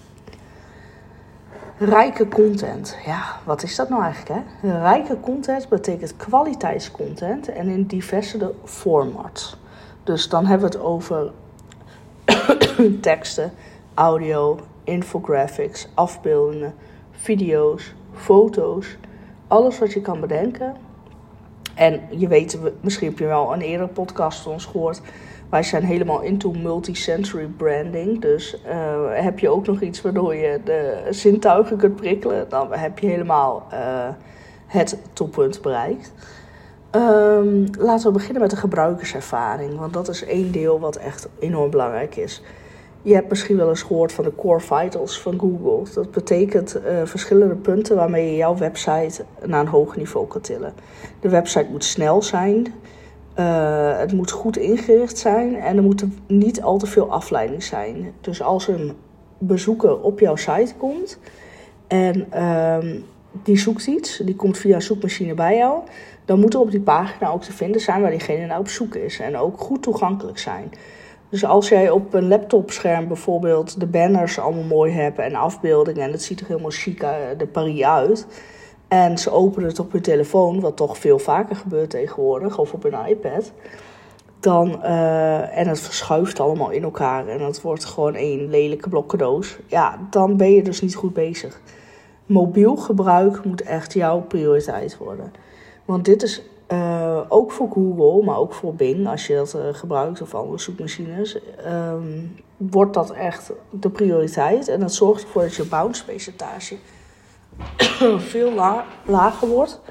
Rijke 1.84 2.28
content. 2.28 2.98
Ja, 3.06 3.40
wat 3.44 3.64
is 3.64 3.76
dat 3.76 3.90
nou 3.90 4.04
eigenlijk? 4.04 4.42
Hè? 4.62 4.80
Rijke 4.80 5.20
content 5.20 5.70
betekent 5.70 6.16
kwaliteitscontent 6.16 7.48
en 7.48 7.68
in 7.68 7.84
diverse 7.84 8.54
formats. 8.64 9.58
Dus 10.04 10.30
dan 10.30 10.46
hebben 10.46 10.72
we 10.72 10.78
het 10.78 10.86
over 10.86 11.32
teksten, 13.02 13.52
audio, 13.94 14.60
infographics, 14.84 15.88
afbeeldingen, 15.94 16.74
video's, 17.12 17.94
foto's. 18.14 18.98
Alles 19.48 19.80
wat 19.80 19.94
je 19.94 20.02
kan 20.02 20.20
bedenken. 20.20 20.76
En 21.76 22.02
je 22.10 22.28
weet, 22.28 22.60
misschien 22.82 23.08
heb 23.10 23.20
je 23.20 23.26
wel 23.26 23.54
een 23.54 23.62
eerdere 23.62 23.90
podcast 23.90 24.42
van 24.42 24.52
ons 24.52 24.66
gehoord 24.66 25.02
wij 25.52 25.64
zijn 25.64 25.84
helemaal 25.84 26.22
into 26.22 26.52
multi-sensory 26.52 27.46
branding. 27.58 28.22
Dus 28.22 28.58
uh, 28.68 28.74
heb 29.12 29.40
je 29.40 29.50
ook 29.50 29.66
nog 29.66 29.82
iets 29.82 30.02
waardoor 30.02 30.36
je 30.36 30.60
de 30.64 31.08
zintuigen 31.10 31.78
kunt 31.78 31.96
prikkelen, 31.96 32.50
dan 32.50 32.74
heb 32.74 33.00
je 33.00 33.08
helemaal 33.08 33.68
uh, 33.74 34.08
het 34.68 34.98
toppunt 35.14 35.62
bereikt. 35.62 36.14
Um, 36.96 37.66
laten 37.80 38.08
we 38.08 38.12
beginnen 38.12 38.42
met 38.42 38.52
de 38.52 38.58
gebruikerservaring, 38.58 39.80
want 39.80 39.94
dat 39.94 40.08
is 40.08 40.24
één 40.24 40.52
deel 40.52 40.80
wat 40.80 40.96
echt 40.96 41.28
enorm 41.40 41.70
belangrijk 41.70 42.16
is. 42.16 42.42
Je 43.02 43.14
hebt 43.14 43.30
misschien 43.30 43.58
wel 43.58 43.70
eens 43.70 43.82
gehoord 43.82 44.12
van 44.12 44.24
de 44.24 44.36
core 44.36 44.60
vitals 44.60 45.22
van 45.22 45.40
Google. 45.40 45.94
Dat 45.94 46.12
betekent 46.12 46.76
uh, 46.76 46.82
verschillende 47.04 47.56
punten 47.56 47.96
waarmee 47.96 48.30
je 48.30 48.36
jouw 48.36 48.58
website 48.58 49.24
naar 49.46 49.60
een 49.60 49.68
hoger 49.68 49.98
niveau 49.98 50.28
kan 50.28 50.42
tillen. 50.42 50.74
De 51.20 51.30
website 51.30 51.68
moet 51.72 51.84
snel 51.84 52.22
zijn. 52.22 52.74
Uh, 53.40 53.98
het 53.98 54.14
moet 54.14 54.32
goed 54.32 54.58
ingericht 54.58 55.18
zijn 55.18 55.56
en 55.56 55.78
er 55.78 55.84
moet 55.84 56.04
niet 56.28 56.62
al 56.62 56.78
te 56.78 56.86
veel 56.86 57.12
afleiding 57.12 57.64
zijn. 57.64 58.14
Dus 58.22 58.42
als 58.42 58.68
een 58.68 58.96
bezoeker 59.38 60.02
op 60.02 60.20
jouw 60.20 60.36
site 60.36 60.74
komt 60.78 61.20
en 61.88 62.28
uh, 62.34 62.78
die 63.44 63.58
zoekt 63.58 63.88
iets, 63.88 64.18
die 64.18 64.36
komt 64.36 64.58
via 64.58 64.80
zoekmachine 64.80 65.34
bij 65.34 65.58
jou, 65.58 65.80
dan 66.26 66.40
moet 66.40 66.54
er 66.54 66.60
op 66.60 66.72
die 66.72 66.82
pagina 66.82 67.30
ook 67.30 67.44
te 67.44 67.54
vinden 67.54 67.82
zijn 67.82 68.02
waar 68.02 68.12
diegene 68.12 68.46
naar 68.46 68.60
op 68.60 68.68
zoek 68.68 68.96
is. 68.96 69.20
En 69.20 69.38
ook 69.38 69.60
goed 69.60 69.84
toegankelijk 69.84 70.38
zijn. 70.38 70.72
Dus 71.30 71.46
als 71.46 71.70
jij 71.70 71.90
op 71.90 72.14
een 72.14 72.28
laptopscherm 72.28 73.08
bijvoorbeeld 73.08 73.80
de 73.80 73.86
banners 73.86 74.40
allemaal 74.40 74.64
mooi 74.64 74.92
hebt 74.92 75.20
en 75.20 75.36
afbeeldingen 75.36 76.02
en 76.02 76.12
het 76.12 76.24
ziet 76.24 76.40
er 76.40 76.48
helemaal 76.48 76.72
chic 76.72 77.00
de 77.38 77.48
Paris 77.52 77.84
uit. 77.84 78.28
En 78.92 79.18
ze 79.18 79.32
openen 79.32 79.70
het 79.70 79.80
op 79.80 79.92
hun 79.92 80.02
telefoon, 80.02 80.60
wat 80.60 80.78
toch 80.78 80.98
veel 80.98 81.20
vaker 81.20 81.56
gebeurt 81.56 81.90
tegenwoordig, 81.90 82.58
of 82.58 82.74
op 82.74 82.84
een 82.84 83.08
iPad. 83.08 83.52
Dan, 84.40 84.80
uh, 84.84 85.58
en 85.58 85.68
het 85.68 85.80
verschuift 85.80 86.40
allemaal 86.40 86.70
in 86.70 86.84
elkaar 86.84 87.28
en 87.28 87.42
het 87.42 87.62
wordt 87.62 87.86
gewoon 87.86 88.16
één 88.16 88.50
lelijke 88.50 88.90
blokkendoos. 88.90 89.58
Ja, 89.68 90.00
dan 90.10 90.38
ben 90.38 90.52
je 90.52 90.64
dus 90.64 90.82
niet 90.82 90.96
goed 90.96 91.14
bezig. 91.14 91.62
Mobiel 92.26 92.76
gebruik 92.76 93.46
moet 93.46 93.62
echt 93.62 93.94
jouw 93.94 94.22
prioriteit 94.22 94.98
worden. 94.98 95.34
Want 95.86 96.06
dit 96.06 96.24
is 96.24 96.42
uh, 96.72 97.22
ook 97.28 97.52
voor 97.52 97.70
Google, 97.72 98.26
maar 98.26 98.38
ook 98.38 98.54
voor 98.54 98.74
Bing, 98.74 99.08
als 99.08 99.28
je 99.28 99.36
dat 99.36 99.56
uh, 99.56 99.62
gebruikt 99.72 100.22
of 100.22 100.36
andere 100.36 100.60
zoekmachines, 100.60 101.40
um, 101.68 102.36
wordt 102.58 102.94
dat 102.94 103.12
echt 103.12 103.52
de 103.70 103.90
prioriteit. 103.90 104.68
En 104.68 104.80
dat 104.80 104.94
zorgt 104.94 105.24
ervoor 105.24 105.42
dat 105.42 105.56
je 105.56 105.66
bounce 105.66 106.06
percentage 106.06 106.76
veel 108.32 108.54
la 108.54 108.86
lager 109.06 109.48
wordt. 109.48 109.82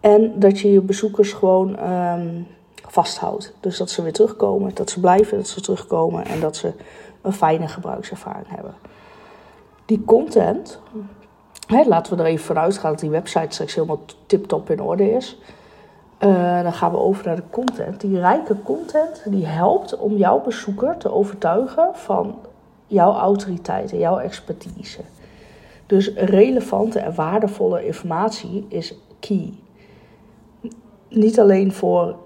En 0.00 0.38
dat 0.38 0.60
je 0.60 0.72
je 0.72 0.80
bezoekers 0.80 1.32
gewoon 1.32 1.92
um, 1.92 2.46
vasthoudt. 2.88 3.54
Dus 3.60 3.76
dat 3.76 3.90
ze 3.90 4.02
weer 4.02 4.12
terugkomen, 4.12 4.74
dat 4.74 4.90
ze 4.90 5.00
blijven, 5.00 5.36
dat 5.36 5.48
ze 5.48 5.60
terugkomen 5.60 6.24
en 6.24 6.40
dat 6.40 6.56
ze 6.56 6.72
een 7.22 7.32
fijne 7.32 7.68
gebruikservaring 7.68 8.48
hebben. 8.48 8.74
Die 9.84 10.04
content, 10.04 10.80
laten 11.86 12.16
we 12.16 12.22
er 12.22 12.28
even 12.28 12.44
vanuit 12.44 12.78
gaan 12.78 12.90
dat 12.90 13.00
die 13.00 13.10
website 13.10 13.46
straks 13.48 13.74
helemaal 13.74 14.00
tip-top 14.26 14.70
in 14.70 14.82
orde 14.82 15.10
is. 15.10 15.38
Uh, 16.20 16.62
dan 16.62 16.72
gaan 16.72 16.90
we 16.90 16.98
over 16.98 17.26
naar 17.26 17.36
de 17.36 17.42
content. 17.50 18.00
Die 18.00 18.18
rijke 18.18 18.62
content 18.62 19.22
die 19.24 19.46
helpt 19.46 19.96
om 19.96 20.16
jouw 20.16 20.40
bezoeker 20.40 20.96
te 20.96 21.12
overtuigen 21.12 21.90
van 21.92 22.38
jouw 22.86 23.12
autoriteit 23.12 23.92
en 23.92 23.98
jouw 23.98 24.18
expertise. 24.18 25.00
Dus 25.88 26.12
relevante 26.14 26.98
en 26.98 27.14
waardevolle 27.14 27.86
informatie 27.86 28.66
is 28.68 28.94
key. 29.20 29.52
Niet 31.08 31.40
alleen 31.40 31.72
voor 31.72 32.16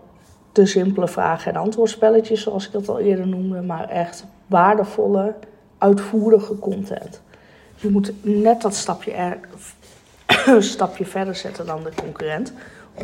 de 0.53 0.67
simpele 0.67 1.09
vragen- 1.09 1.53
en 1.53 1.61
antwoordspelletjes, 1.61 2.43
zoals 2.43 2.67
ik 2.67 2.73
dat 2.73 2.89
al 2.89 2.99
eerder 2.99 3.27
noemde, 3.27 3.61
maar 3.61 3.89
echt 3.89 4.25
waardevolle, 4.47 5.35
uitvoerige 5.79 6.59
content. 6.59 7.23
Je 7.77 7.91
moet 7.91 8.13
net 8.23 8.61
dat 8.63 8.75
stapje, 8.75 9.13
er, 9.13 9.41
stapje 10.63 11.05
verder 11.05 11.35
zetten 11.35 11.67
dan 11.67 11.83
de 11.83 11.93
concurrent 11.97 12.53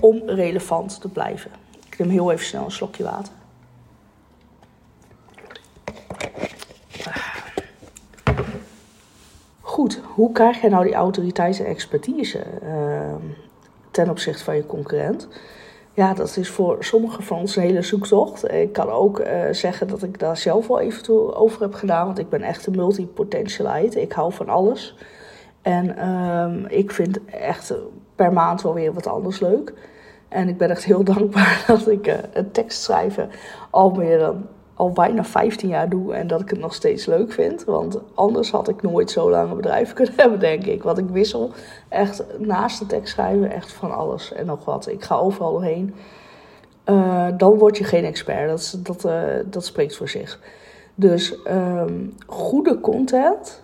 om 0.00 0.22
relevant 0.26 1.00
te 1.00 1.08
blijven. 1.08 1.50
Ik 1.86 1.98
neem 1.98 2.08
heel 2.08 2.32
even 2.32 2.46
snel 2.46 2.64
een 2.64 2.70
slokje 2.70 3.04
water. 3.04 3.32
Goed, 9.78 10.00
hoe 10.14 10.32
krijg 10.32 10.60
je 10.60 10.68
nou 10.68 10.84
die 10.84 10.94
autoriteit 10.94 11.58
en 11.60 11.66
expertise 11.66 12.44
uh, 12.62 13.14
ten 13.90 14.10
opzichte 14.10 14.44
van 14.44 14.56
je 14.56 14.66
concurrent? 14.66 15.28
Ja, 15.94 16.14
dat 16.14 16.36
is 16.36 16.50
voor 16.50 16.76
sommigen 16.84 17.22
van 17.22 17.38
ons 17.38 17.56
een 17.56 17.62
hele 17.62 17.82
zoektocht. 17.82 18.52
Ik 18.52 18.72
kan 18.72 18.90
ook 18.90 19.20
uh, 19.20 19.26
zeggen 19.50 19.88
dat 19.88 20.02
ik 20.02 20.18
daar 20.18 20.36
zelf 20.36 20.66
wel 20.66 20.80
even 20.80 21.36
over 21.36 21.60
heb 21.60 21.74
gedaan, 21.74 22.06
want 22.06 22.18
ik 22.18 22.28
ben 22.28 22.42
echt 22.42 22.66
een 22.66 22.76
multipotentialite. 22.76 24.00
Ik 24.00 24.12
hou 24.12 24.32
van 24.32 24.48
alles. 24.48 24.96
En 25.62 25.94
uh, 25.98 26.78
ik 26.78 26.90
vind 26.90 27.24
echt 27.24 27.74
per 28.14 28.32
maand 28.32 28.62
wel 28.62 28.74
weer 28.74 28.92
wat 28.92 29.06
anders 29.06 29.40
leuk. 29.40 29.72
En 30.28 30.48
ik 30.48 30.58
ben 30.58 30.70
echt 30.70 30.84
heel 30.84 31.04
dankbaar 31.14 31.64
dat 31.66 31.88
ik 31.88 32.06
uh, 32.06 32.14
tekst 32.52 32.82
schrijven 32.82 33.30
al 33.70 33.90
meer 33.90 34.18
dan 34.18 34.46
al 34.78 34.90
bijna 34.90 35.24
15 35.24 35.68
jaar 35.68 35.88
doe 35.88 36.14
en 36.14 36.26
dat 36.26 36.40
ik 36.40 36.50
het 36.50 36.58
nog 36.58 36.74
steeds 36.74 37.06
leuk 37.06 37.32
vind. 37.32 37.64
Want 37.64 37.98
anders 38.14 38.50
had 38.50 38.68
ik 38.68 38.82
nooit 38.82 39.10
zo 39.10 39.30
lang 39.30 39.50
een 39.50 39.56
bedrijf 39.56 39.92
kunnen 39.94 40.14
hebben, 40.16 40.40
denk 40.40 40.64
ik. 40.64 40.82
Want 40.82 40.98
ik 40.98 41.08
wissel 41.08 41.50
echt 41.88 42.24
naast 42.38 42.78
het 42.78 42.88
tekst 42.88 43.12
schrijven 43.12 43.50
echt 43.50 43.72
van 43.72 43.96
alles 43.96 44.32
en 44.32 44.46
nog 44.46 44.64
wat. 44.64 44.88
Ik 44.88 45.04
ga 45.04 45.16
overal 45.16 45.52
doorheen. 45.52 45.94
Uh, 46.86 47.26
dan 47.36 47.58
word 47.58 47.78
je 47.78 47.84
geen 47.84 48.04
expert. 48.04 48.48
Dat, 48.48 48.78
dat, 48.82 49.04
uh, 49.04 49.22
dat 49.46 49.64
spreekt 49.64 49.96
voor 49.96 50.08
zich. 50.08 50.40
Dus 50.94 51.38
um, 51.48 52.14
goede 52.26 52.80
content 52.80 53.60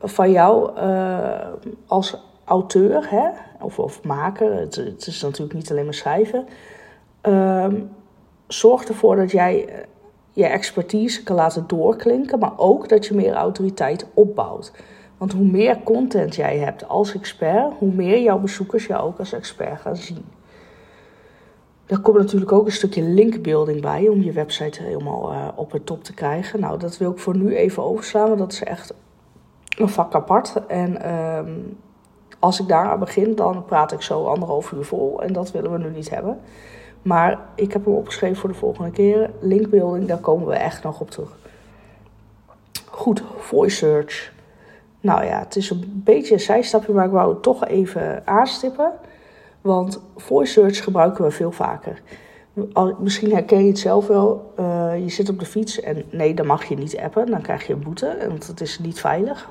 van 0.00 0.30
jou 0.30 0.78
uh, 0.78 1.46
als 1.86 2.16
auteur 2.44 3.10
hè, 3.10 3.28
of, 3.60 3.78
of 3.78 4.04
maker, 4.04 4.54
het, 4.54 4.74
het, 4.74 5.06
is 5.06 5.22
natuurlijk 5.22 5.54
niet 5.54 5.70
alleen 5.70 5.84
maar 5.84 5.94
schrijven, 5.94 6.46
um, 7.22 7.90
zorg 8.46 8.84
ervoor 8.84 9.16
dat 9.16 9.30
jij 9.30 9.86
je 10.34 10.46
expertise 10.46 11.22
kan 11.22 11.36
laten 11.36 11.64
doorklinken, 11.66 12.38
maar 12.38 12.52
ook 12.56 12.88
dat 12.88 13.06
je 13.06 13.14
meer 13.14 13.32
autoriteit 13.32 14.06
opbouwt. 14.14 14.72
Want 15.18 15.32
hoe 15.32 15.46
meer 15.46 15.82
content 15.82 16.34
jij 16.34 16.58
hebt 16.58 16.88
als 16.88 17.14
expert, 17.14 17.72
hoe 17.78 17.92
meer 17.92 18.22
jouw 18.22 18.38
bezoekers 18.38 18.86
jou 18.86 19.02
ook 19.02 19.18
als 19.18 19.32
expert 19.32 19.80
gaan 19.80 19.96
zien. 19.96 20.24
Daar 21.86 22.00
komt 22.00 22.18
natuurlijk 22.18 22.52
ook 22.52 22.66
een 22.66 22.72
stukje 22.72 23.02
linkbuilding 23.02 23.80
bij 23.80 24.08
om 24.08 24.22
je 24.22 24.32
website 24.32 24.82
helemaal 24.82 25.32
uh, 25.32 25.48
op 25.54 25.72
het 25.72 25.86
top 25.86 26.04
te 26.04 26.14
krijgen. 26.14 26.60
Nou, 26.60 26.78
dat 26.78 26.98
wil 26.98 27.10
ik 27.10 27.18
voor 27.18 27.36
nu 27.36 27.54
even 27.54 27.82
overslaan, 27.82 28.26
want 28.26 28.38
dat 28.38 28.52
is 28.52 28.62
echt 28.62 28.94
een 29.78 29.88
vak 29.88 30.14
apart. 30.14 30.66
En 30.66 31.14
um, 31.14 31.76
als 32.38 32.60
ik 32.60 32.68
daar 32.68 32.86
aan 32.86 32.98
begin, 32.98 33.34
dan 33.34 33.64
praat 33.64 33.92
ik 33.92 34.02
zo 34.02 34.24
anderhalf 34.24 34.72
uur 34.72 34.84
vol. 34.84 35.22
En 35.22 35.32
dat 35.32 35.52
willen 35.52 35.72
we 35.72 35.78
nu 35.78 35.90
niet 35.90 36.10
hebben. 36.10 36.40
Maar 37.04 37.40
ik 37.54 37.72
heb 37.72 37.84
hem 37.84 37.94
opgeschreven 37.94 38.36
voor 38.36 38.48
de 38.48 38.54
volgende 38.54 38.90
keer. 38.90 39.30
Linkbuilding, 39.40 40.06
daar 40.06 40.18
komen 40.18 40.46
we 40.46 40.54
echt 40.54 40.82
nog 40.82 41.00
op 41.00 41.10
terug. 41.10 41.36
Goed, 42.90 43.22
voice 43.38 43.76
search. 43.76 44.32
Nou 45.00 45.24
ja, 45.24 45.38
het 45.38 45.56
is 45.56 45.70
een 45.70 46.02
beetje 46.04 46.34
een 46.34 46.40
zijstapje, 46.40 46.92
maar 46.92 47.04
ik 47.04 47.10
wou 47.10 47.32
het 47.32 47.42
toch 47.42 47.66
even 47.66 48.26
aanstippen. 48.26 48.92
Want 49.60 50.00
voice 50.16 50.52
search 50.52 50.84
gebruiken 50.84 51.24
we 51.24 51.30
veel 51.30 51.52
vaker. 51.52 52.02
Misschien 52.98 53.32
herken 53.32 53.62
je 53.62 53.68
het 53.68 53.78
zelf 53.78 54.06
wel. 54.06 54.52
Uh, 54.60 54.98
je 54.98 55.08
zit 55.08 55.28
op 55.28 55.38
de 55.38 55.46
fiets 55.46 55.80
en 55.80 56.04
nee, 56.10 56.34
dan 56.34 56.46
mag 56.46 56.64
je 56.64 56.76
niet 56.76 56.98
appen. 56.98 57.30
Dan 57.30 57.42
krijg 57.42 57.66
je 57.66 57.72
een 57.72 57.82
boete, 57.82 58.16
want 58.28 58.46
het 58.46 58.60
is 58.60 58.78
niet 58.78 59.00
veilig. 59.00 59.48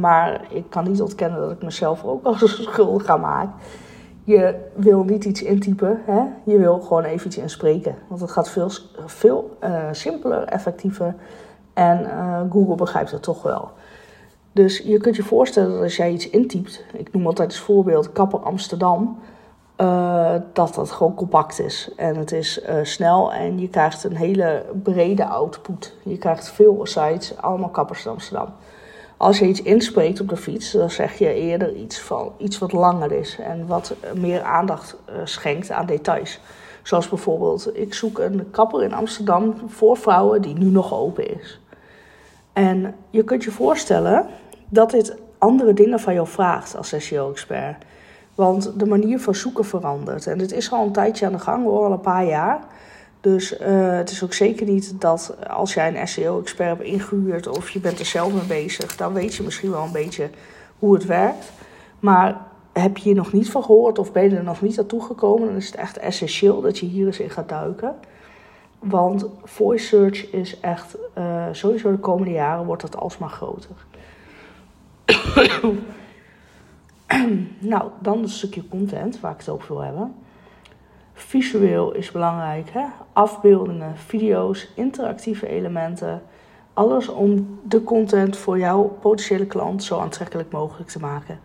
Maar 0.00 0.40
ik 0.48 0.64
kan 0.68 0.88
niet 0.88 1.02
ontkennen 1.02 1.40
dat 1.40 1.50
ik 1.50 1.62
mezelf 1.62 2.04
ook 2.04 2.24
als 2.24 2.62
schuldig 2.62 3.04
ga 3.04 3.16
maken. 3.16 3.54
Je 4.26 4.54
wil 4.74 5.04
niet 5.04 5.24
iets 5.24 5.42
intypen, 5.42 6.02
hè? 6.04 6.22
je 6.44 6.58
wil 6.58 6.80
gewoon 6.80 7.04
even 7.04 7.26
iets 7.26 7.36
inspreken. 7.36 7.94
Want 8.08 8.20
het 8.20 8.30
gaat 8.30 8.50
veel, 8.50 8.70
veel 9.06 9.56
uh, 9.64 9.88
simpeler, 9.92 10.44
effectiever. 10.44 11.14
En 11.72 12.00
uh, 12.00 12.40
Google 12.50 12.74
begrijpt 12.74 13.10
het 13.10 13.22
toch 13.22 13.42
wel. 13.42 13.70
Dus 14.52 14.78
je 14.78 14.98
kunt 14.98 15.16
je 15.16 15.22
voorstellen 15.22 15.72
dat 15.72 15.82
als 15.82 15.96
jij 15.96 16.12
iets 16.12 16.30
intypt, 16.30 16.84
ik 16.92 17.12
noem 17.12 17.26
altijd 17.26 17.48
als 17.48 17.58
voorbeeld 17.58 18.12
Kapper 18.12 18.38
Amsterdam, 18.38 19.18
uh, 19.80 20.34
dat 20.52 20.74
dat 20.74 20.90
gewoon 20.90 21.14
compact 21.14 21.60
is. 21.60 21.90
En 21.96 22.16
het 22.16 22.32
is 22.32 22.60
snel 22.82 23.32
en 23.32 23.58
je 23.58 23.68
krijgt 23.68 24.04
een 24.04 24.16
hele 24.16 24.64
brede 24.82 25.26
output. 25.26 25.94
Je 26.02 26.18
krijgt 26.18 26.50
veel 26.50 26.80
sites, 26.86 27.36
allemaal 27.36 27.68
Kappers 27.68 28.06
Amsterdam. 28.06 28.48
Als 29.16 29.38
je 29.38 29.46
iets 29.46 29.62
inspreekt 29.62 30.20
op 30.20 30.28
de 30.28 30.36
fiets, 30.36 30.70
dan 30.70 30.90
zeg 30.90 31.18
je 31.18 31.34
eerder 31.34 31.74
iets, 31.74 32.00
van, 32.00 32.32
iets 32.36 32.58
wat 32.58 32.72
langer 32.72 33.12
is 33.12 33.38
en 33.38 33.66
wat 33.66 33.94
meer 34.14 34.42
aandacht 34.42 34.96
uh, 35.08 35.14
schenkt 35.24 35.70
aan 35.70 35.86
details. 35.86 36.40
Zoals 36.82 37.08
bijvoorbeeld, 37.08 37.76
ik 37.76 37.94
zoek 37.94 38.18
een 38.18 38.50
kapper 38.50 38.82
in 38.82 38.94
Amsterdam 38.94 39.54
voor 39.66 39.96
vrouwen 39.96 40.42
die 40.42 40.54
nu 40.54 40.66
nog 40.66 40.94
open 40.94 41.40
is. 41.40 41.60
En 42.52 42.94
je 43.10 43.24
kunt 43.24 43.44
je 43.44 43.50
voorstellen 43.50 44.26
dat 44.68 44.90
dit 44.90 45.16
andere 45.38 45.72
dingen 45.72 46.00
van 46.00 46.14
jou 46.14 46.26
vraagt 46.26 46.76
als 46.76 46.94
SEO-expert. 46.96 47.84
Want 48.34 48.78
de 48.78 48.86
manier 48.86 49.20
van 49.20 49.34
zoeken 49.34 49.64
verandert. 49.64 50.26
En 50.26 50.38
dit 50.38 50.52
is 50.52 50.72
al 50.72 50.84
een 50.84 50.92
tijdje 50.92 51.26
aan 51.26 51.32
de 51.32 51.38
gang, 51.38 51.66
al 51.66 51.92
een 51.92 52.00
paar 52.00 52.26
jaar. 52.26 52.60
Dus 53.20 53.60
uh, 53.60 53.96
het 53.96 54.10
is 54.10 54.24
ook 54.24 54.32
zeker 54.32 54.66
niet 54.66 55.00
dat 55.00 55.36
als 55.48 55.74
jij 55.74 56.00
een 56.00 56.08
SEO-expert 56.08 56.68
hebt 56.68 56.88
ingehuurd 56.88 57.46
of 57.46 57.70
je 57.70 57.80
bent 57.80 57.98
er 57.98 58.04
zelf 58.04 58.32
mee 58.32 58.62
bezig, 58.62 58.96
dan 58.96 59.12
weet 59.12 59.34
je 59.34 59.42
misschien 59.42 59.70
wel 59.70 59.84
een 59.84 59.92
beetje 59.92 60.30
hoe 60.78 60.94
het 60.94 61.04
werkt. 61.04 61.52
Maar 62.00 62.46
heb 62.72 62.96
je 62.96 63.02
hier 63.02 63.14
nog 63.14 63.32
niet 63.32 63.50
van 63.50 63.62
gehoord 63.62 63.98
of 63.98 64.12
ben 64.12 64.30
je 64.30 64.36
er 64.36 64.44
nog 64.44 64.62
niet 64.62 64.76
naartoe 64.76 65.02
gekomen, 65.02 65.48
dan 65.48 65.56
is 65.56 65.66
het 65.66 65.74
echt 65.74 65.98
essentieel 65.98 66.60
dat 66.60 66.78
je 66.78 66.86
hier 66.86 67.06
eens 67.06 67.20
in 67.20 67.30
gaat 67.30 67.48
duiken. 67.48 67.94
Want 68.78 69.26
voice 69.44 69.86
search 69.86 70.30
is 70.30 70.60
echt, 70.60 70.96
uh, 71.18 71.46
sowieso 71.52 71.90
de 71.90 71.98
komende 71.98 72.32
jaren 72.32 72.64
wordt 72.64 72.82
dat 72.82 72.96
alsmaar 72.96 73.30
groter. 73.30 73.70
nou, 77.58 77.90
dan 78.00 78.18
een 78.18 78.28
stukje 78.28 78.68
content 78.68 79.20
waar 79.20 79.32
ik 79.32 79.38
het 79.38 79.48
over 79.48 79.68
wil 79.68 79.82
hebben. 79.82 80.14
Visueel 81.18 81.92
is 81.92 82.10
belangrijk. 82.10 82.70
Hè? 82.70 82.84
Afbeeldingen, 83.12 83.96
video's, 83.96 84.68
interactieve 84.74 85.48
elementen. 85.48 86.22
Alles 86.72 87.08
om 87.08 87.58
de 87.62 87.84
content 87.84 88.36
voor 88.36 88.58
jouw 88.58 88.98
potentiële 89.00 89.46
klant 89.46 89.84
zo 89.84 89.98
aantrekkelijk 89.98 90.50
mogelijk 90.52 90.90
te 90.90 90.98
maken. 90.98 91.38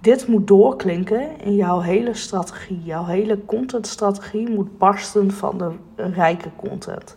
dit 0.00 0.26
moet 0.26 0.46
doorklinken 0.46 1.40
in 1.40 1.54
jouw 1.54 1.80
hele 1.80 2.14
strategie. 2.14 2.82
Jouw 2.82 3.04
hele 3.04 3.44
contentstrategie 3.44 4.50
moet 4.50 4.78
barsten 4.78 5.30
van 5.30 5.58
de 5.58 5.72
rijke 5.96 6.48
content. 6.56 7.16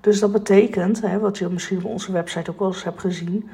Dus 0.00 0.20
dat 0.20 0.32
betekent, 0.32 1.00
hè, 1.00 1.18
wat 1.18 1.38
je 1.38 1.48
misschien 1.48 1.78
op 1.78 1.84
onze 1.84 2.12
website 2.12 2.50
ook 2.50 2.58
wel 2.58 2.68
eens 2.68 2.84
hebt 2.84 3.00
gezien, 3.00 3.48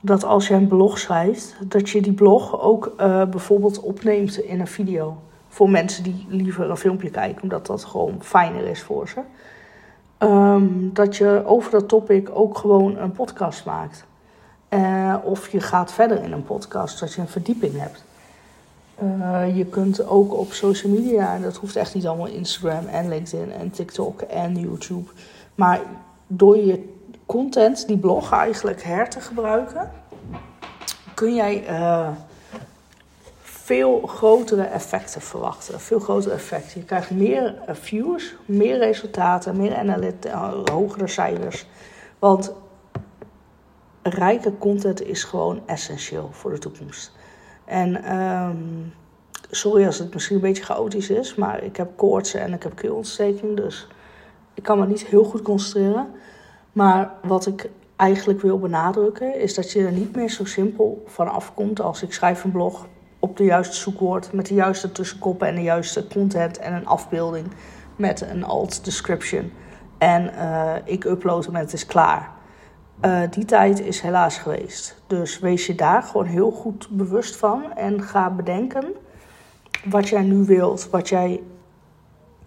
dat 0.00 0.24
als 0.24 0.48
je 0.48 0.54
een 0.54 0.68
blog 0.68 0.98
schrijft, 0.98 1.56
dat 1.64 1.90
je 1.90 2.02
die 2.02 2.12
blog 2.12 2.60
ook 2.60 2.92
uh, 3.00 3.24
bijvoorbeeld 3.24 3.80
opneemt 3.80 4.38
in 4.38 4.60
een 4.60 4.66
video. 4.66 5.16
Voor 5.52 5.70
mensen 5.70 6.02
die 6.02 6.26
liever 6.28 6.70
een 6.70 6.76
filmpje 6.76 7.10
kijken, 7.10 7.42
omdat 7.42 7.66
dat 7.66 7.84
gewoon 7.84 8.16
fijner 8.20 8.66
is 8.66 8.82
voor 8.82 9.08
ze. 9.08 9.20
Um, 10.26 10.90
dat 10.92 11.16
je 11.16 11.42
over 11.46 11.70
dat 11.70 11.88
topic 11.88 12.30
ook 12.32 12.58
gewoon 12.58 12.96
een 12.96 13.12
podcast 13.12 13.64
maakt. 13.64 14.04
Uh, 14.70 15.16
of 15.22 15.48
je 15.48 15.60
gaat 15.60 15.92
verder 15.92 16.22
in 16.22 16.32
een 16.32 16.44
podcast, 16.44 17.00
dat 17.00 17.12
je 17.12 17.20
een 17.20 17.28
verdieping 17.28 17.72
hebt. 17.76 18.04
Uh, 19.02 19.56
je 19.56 19.64
kunt 19.64 20.06
ook 20.06 20.34
op 20.34 20.52
social 20.52 20.92
media, 20.92 21.34
en 21.34 21.42
dat 21.42 21.56
hoeft 21.56 21.76
echt 21.76 21.94
niet 21.94 22.06
allemaal 22.06 22.26
Instagram 22.26 22.86
en 22.86 23.08
LinkedIn 23.08 23.52
en 23.52 23.70
TikTok 23.70 24.20
en 24.20 24.58
YouTube. 24.58 25.10
Maar 25.54 25.80
door 26.26 26.56
je 26.56 26.94
content, 27.26 27.86
die 27.86 27.98
blog 27.98 28.32
eigenlijk 28.32 28.82
her 28.82 29.10
te 29.10 29.20
gebruiken, 29.20 29.90
kun 31.14 31.34
jij 31.34 31.70
uh, 31.70 32.08
veel 33.70 34.00
grotere 34.06 34.62
effecten 34.62 35.20
verwachten. 35.20 35.80
Veel 35.80 35.98
grotere 35.98 36.34
effecten. 36.34 36.80
Je 36.80 36.86
krijgt 36.86 37.10
meer 37.10 37.54
views, 37.68 38.36
meer 38.44 38.78
resultaten, 38.78 39.56
meer 39.56 39.76
analytics, 39.76 40.34
hogere 40.72 41.06
cijfers. 41.06 41.66
Want 42.18 42.52
rijke 44.02 44.58
content 44.58 45.02
is 45.02 45.24
gewoon 45.24 45.62
essentieel 45.66 46.28
voor 46.32 46.50
de 46.50 46.58
toekomst. 46.58 47.12
En 47.64 48.20
um, 48.20 48.92
sorry 49.50 49.86
als 49.86 49.98
het 49.98 50.14
misschien 50.14 50.36
een 50.36 50.42
beetje 50.42 50.64
chaotisch 50.64 51.10
is, 51.10 51.34
maar 51.34 51.62
ik 51.62 51.76
heb 51.76 51.90
koortsen 51.96 52.40
en 52.40 52.52
ik 52.52 52.62
heb 52.62 52.76
keelontsteking, 52.76 53.56
dus 53.56 53.88
ik 54.54 54.62
kan 54.62 54.78
me 54.78 54.86
niet 54.86 55.06
heel 55.06 55.24
goed 55.24 55.42
concentreren. 55.42 56.10
Maar 56.72 57.12
wat 57.22 57.46
ik 57.46 57.70
eigenlijk 57.96 58.40
wil 58.40 58.58
benadrukken 58.58 59.40
is 59.40 59.54
dat 59.54 59.72
je 59.72 59.84
er 59.84 59.92
niet 59.92 60.16
meer 60.16 60.30
zo 60.30 60.44
simpel 60.44 61.02
van 61.06 61.28
afkomt 61.28 61.80
als 61.80 62.02
ik 62.02 62.12
schrijf 62.12 62.44
een 62.44 62.52
blog 62.52 62.86
op 63.30 63.36
de 63.36 63.44
juiste 63.44 63.76
zoekwoord 63.76 64.32
met 64.32 64.46
de 64.46 64.54
juiste 64.54 64.92
tussenkoppen 64.92 65.48
en 65.48 65.54
de 65.54 65.62
juiste 65.62 66.06
content 66.06 66.58
en 66.58 66.74
een 66.74 66.86
afbeelding 66.86 67.46
met 67.96 68.20
een 68.20 68.44
alt 68.44 68.84
description. 68.84 69.52
En 69.98 70.30
uh, 70.34 70.74
ik 70.84 71.04
upload 71.04 71.44
hem 71.44 71.54
en 71.54 71.60
het 71.60 71.72
is 71.72 71.86
klaar. 71.86 72.30
Uh, 73.04 73.20
die 73.30 73.44
tijd 73.44 73.80
is 73.80 74.00
helaas 74.00 74.38
geweest. 74.38 75.02
Dus 75.06 75.38
wees 75.38 75.66
je 75.66 75.74
daar 75.74 76.02
gewoon 76.02 76.26
heel 76.26 76.50
goed 76.50 76.88
bewust 76.90 77.36
van 77.36 77.72
en 77.76 78.02
ga 78.02 78.30
bedenken 78.30 78.84
wat 79.84 80.08
jij 80.08 80.22
nu 80.22 80.44
wilt, 80.44 80.90
wat 80.90 81.08
jij 81.08 81.42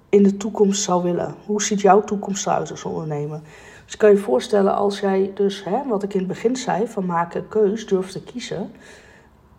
in 0.09 0.23
de 0.23 0.37
toekomst 0.37 0.83
zou 0.83 1.03
willen. 1.03 1.35
Hoe 1.45 1.61
ziet 1.61 1.81
jouw 1.81 2.03
toekomst 2.03 2.47
eruit 2.47 2.71
als 2.71 2.83
ondernemer? 2.83 3.41
Dus 3.85 3.97
kan 3.97 4.09
je 4.09 4.17
voorstellen 4.17 4.75
als 4.75 4.99
jij 4.99 5.31
dus, 5.35 5.63
hè, 5.63 5.87
wat 5.87 6.03
ik 6.03 6.13
in 6.13 6.19
het 6.19 6.27
begin 6.27 6.55
zei, 6.55 6.87
van 6.87 7.05
maken 7.05 7.47
keus, 7.47 7.87
durf 7.87 8.11
te 8.11 8.23
kiezen. 8.23 8.71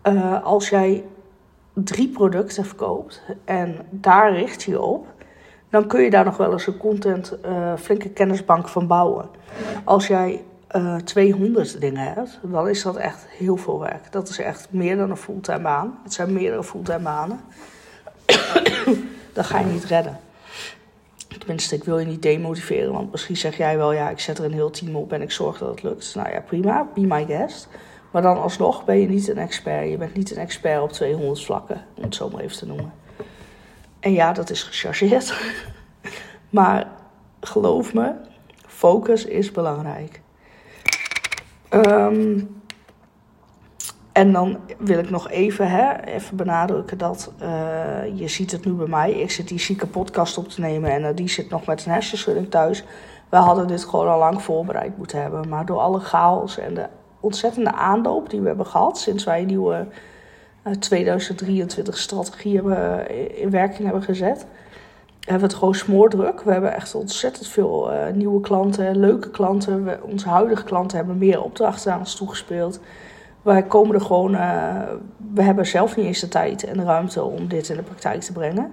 Uh, 0.03 0.43
als 0.43 0.69
jij 0.69 1.03
drie 1.83 2.07
producten 2.07 2.65
verkoopt 2.65 3.21
en 3.45 3.75
daar 3.89 4.33
richt 4.33 4.63
je 4.63 4.81
op, 4.81 5.07
dan 5.69 5.87
kun 5.87 6.01
je 6.01 6.09
daar 6.09 6.25
nog 6.25 6.37
wel 6.37 6.51
eens 6.51 6.67
een 6.67 6.77
content, 6.77 7.37
uh, 7.45 7.73
flinke 7.77 8.09
kennisbank 8.09 8.67
van 8.67 8.87
bouwen. 8.87 9.29
Als 9.83 10.07
jij 10.07 10.43
uh, 10.75 10.95
200 10.95 11.81
dingen 11.81 12.13
hebt, 12.13 12.39
dan 12.43 12.69
is 12.69 12.81
dat 12.81 12.95
echt 12.95 13.25
heel 13.27 13.57
veel 13.57 13.79
werk. 13.79 14.11
Dat 14.11 14.29
is 14.29 14.39
echt 14.39 14.67
meer 14.69 14.97
dan 14.97 15.09
een 15.09 15.17
fulltime 15.17 15.59
baan. 15.59 15.99
Het 16.03 16.13
zijn 16.13 16.33
meerdere 16.33 16.63
fulltime 16.63 16.99
banen. 16.99 17.39
dat 19.33 19.45
ga 19.45 19.59
je 19.59 19.65
niet 19.65 19.83
redden. 19.83 20.19
Tenminste, 21.37 21.75
ik 21.75 21.83
wil 21.83 21.99
je 21.99 22.05
niet 22.05 22.21
demotiveren, 22.21 22.91
want 22.91 23.11
misschien 23.11 23.37
zeg 23.37 23.57
jij 23.57 23.77
wel, 23.77 23.91
ja, 23.91 24.09
ik 24.09 24.19
zet 24.19 24.37
er 24.37 24.45
een 24.45 24.53
heel 24.53 24.69
team 24.69 24.95
op 24.95 25.13
en 25.13 25.21
ik 25.21 25.31
zorg 25.31 25.57
dat 25.57 25.69
het 25.69 25.83
lukt. 25.83 26.15
Nou 26.15 26.29
ja, 26.29 26.39
prima, 26.39 26.87
be 26.93 27.01
my 27.01 27.25
guest. 27.25 27.67
Maar 28.15 28.23
dan 28.23 28.41
alsnog 28.41 28.85
ben 28.85 28.99
je 28.99 29.07
niet 29.07 29.27
een 29.27 29.37
expert. 29.37 29.89
Je 29.89 29.97
bent 29.97 30.13
niet 30.13 30.31
een 30.31 30.37
expert 30.37 30.81
op 30.81 30.91
200 30.91 31.43
vlakken, 31.43 31.81
om 31.95 32.03
het 32.03 32.15
zo 32.15 32.29
maar 32.29 32.41
even 32.41 32.57
te 32.57 32.65
noemen. 32.65 32.93
En 33.99 34.13
ja, 34.13 34.33
dat 34.33 34.49
is 34.49 34.63
gechargeerd. 34.63 35.53
maar 36.49 36.87
geloof 37.39 37.93
me, 37.93 38.13
focus 38.67 39.25
is 39.25 39.51
belangrijk. 39.51 40.21
Um, 41.69 42.61
en 44.11 44.31
dan 44.31 44.59
wil 44.77 44.99
ik 44.99 45.09
nog 45.09 45.29
even, 45.29 45.69
hè, 45.69 46.03
even 46.03 46.37
benadrukken 46.37 46.97
dat 46.97 47.33
uh, 47.41 47.47
je 48.13 48.27
ziet 48.27 48.51
het 48.51 48.65
nu 48.65 48.71
bij 48.71 48.87
mij. 48.87 49.11
Ik 49.11 49.31
zit 49.31 49.47
die 49.47 49.59
zieke 49.59 49.87
podcast 49.87 50.37
op 50.37 50.49
te 50.49 50.61
nemen 50.61 50.91
en 50.91 51.01
uh, 51.01 51.09
die 51.15 51.29
zit 51.29 51.49
nog 51.49 51.65
met 51.65 51.85
een 51.85 51.91
hersenschudding 51.91 52.49
thuis. 52.49 52.83
We 53.29 53.37
hadden 53.37 53.67
dit 53.67 53.83
gewoon 53.83 54.07
al 54.07 54.19
lang 54.19 54.41
voorbereid 54.41 54.97
moeten 54.97 55.21
hebben. 55.21 55.49
Maar 55.49 55.65
door 55.65 55.79
alle 55.79 55.99
chaos 55.99 56.57
en 56.57 56.73
de 56.73 56.87
ontzettende 57.25 57.71
aanloop 57.71 58.29
die 58.29 58.41
we 58.41 58.47
hebben 58.47 58.65
gehad 58.65 58.97
sinds 58.97 59.23
wij 59.23 59.41
een 59.41 59.47
nieuwe 59.47 59.87
uh, 60.67 60.73
2023 60.73 61.97
strategie 61.97 62.55
hebben, 62.55 63.09
in 63.37 63.49
werking 63.49 63.83
hebben 63.83 64.03
gezet, 64.03 64.45
hebben 65.19 65.39
we 65.39 65.47
het 65.47 65.53
gewoon 65.53 65.75
smoordruk. 65.75 66.41
We 66.41 66.51
hebben 66.51 66.73
echt 66.73 66.95
ontzettend 66.95 67.47
veel 67.47 67.91
nieuwe 68.13 68.41
klanten, 68.41 68.97
leuke 68.99 69.29
klanten. 69.29 70.03
Onze 70.03 70.29
huidige 70.29 70.63
klanten 70.63 70.97
hebben 70.97 71.17
meer 71.17 71.43
opdrachten 71.43 71.93
aan 71.93 71.99
ons 71.99 72.15
toegespeeld. 72.15 72.79
Wij 73.41 73.63
komen 73.63 73.95
er 73.95 74.01
gewoon, 74.01 74.31
we 75.33 75.41
hebben 75.41 75.65
zelf 75.65 75.95
niet 75.95 76.05
eens 76.05 76.19
de 76.19 76.27
tijd 76.27 76.63
en 76.63 76.77
de 76.77 76.83
ruimte 76.83 77.23
om 77.23 77.47
dit 77.47 77.69
in 77.69 77.75
de 77.75 77.83
praktijk 77.83 78.21
te 78.21 78.31
brengen. 78.31 78.71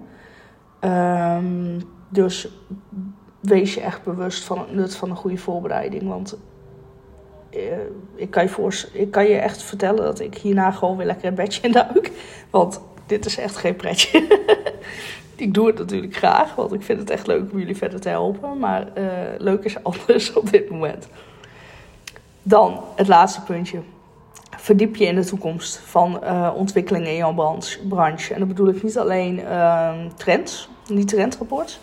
Um, 0.80 1.82
dus 2.08 2.48
wees 3.40 3.74
je 3.74 3.80
echt 3.80 4.02
bewust 4.02 4.44
van 4.44 4.58
het 4.58 4.74
nut 4.74 4.96
van 4.96 5.10
een 5.10 5.16
goede 5.16 5.36
voorbereiding. 5.38 6.08
Want 6.08 6.36
ik, 8.14 8.30
kan 8.30 8.42
je 8.42 8.48
voor, 8.48 8.74
ik 8.92 9.10
kan 9.10 9.24
je 9.24 9.36
echt 9.36 9.62
vertellen 9.62 10.04
dat 10.04 10.20
ik 10.20 10.34
hierna 10.34 10.70
gewoon 10.70 10.96
weer 10.96 11.06
lekker 11.06 11.28
een 11.28 11.34
bedje 11.34 11.62
in 11.62 11.72
duik. 11.72 12.10
Want 12.50 12.80
dit 13.06 13.26
is 13.26 13.38
echt 13.38 13.56
geen 13.56 13.76
pretje. 13.76 14.40
ik 15.36 15.54
doe 15.54 15.66
het 15.66 15.78
natuurlijk 15.78 16.16
graag, 16.16 16.54
want 16.54 16.72
ik 16.72 16.82
vind 16.82 16.98
het 16.98 17.10
echt 17.10 17.26
leuk 17.26 17.52
om 17.52 17.58
jullie 17.58 17.76
verder 17.76 18.00
te 18.00 18.08
helpen. 18.08 18.58
Maar 18.58 18.86
uh, 18.98 19.04
leuk 19.38 19.64
is 19.64 19.84
anders 19.84 20.32
op 20.40 20.50
dit 20.50 20.70
moment. 20.70 21.08
Dan 22.42 22.80
het 22.96 23.08
laatste 23.08 23.42
puntje 23.42 23.78
verdiep 24.56 24.96
je 24.96 25.04
in 25.04 25.14
de 25.14 25.24
toekomst 25.24 25.76
van 25.76 26.20
uh, 26.24 26.50
ontwikkelingen 26.56 27.08
in 27.08 27.16
jouw 27.16 27.58
branche. 27.88 28.34
En 28.34 28.38
dat 28.38 28.48
bedoel 28.48 28.68
ik 28.68 28.82
niet 28.82 28.98
alleen 28.98 29.38
uh, 29.38 29.92
trends, 30.16 30.68
niet 30.88 31.08
trendrapports. 31.08 31.80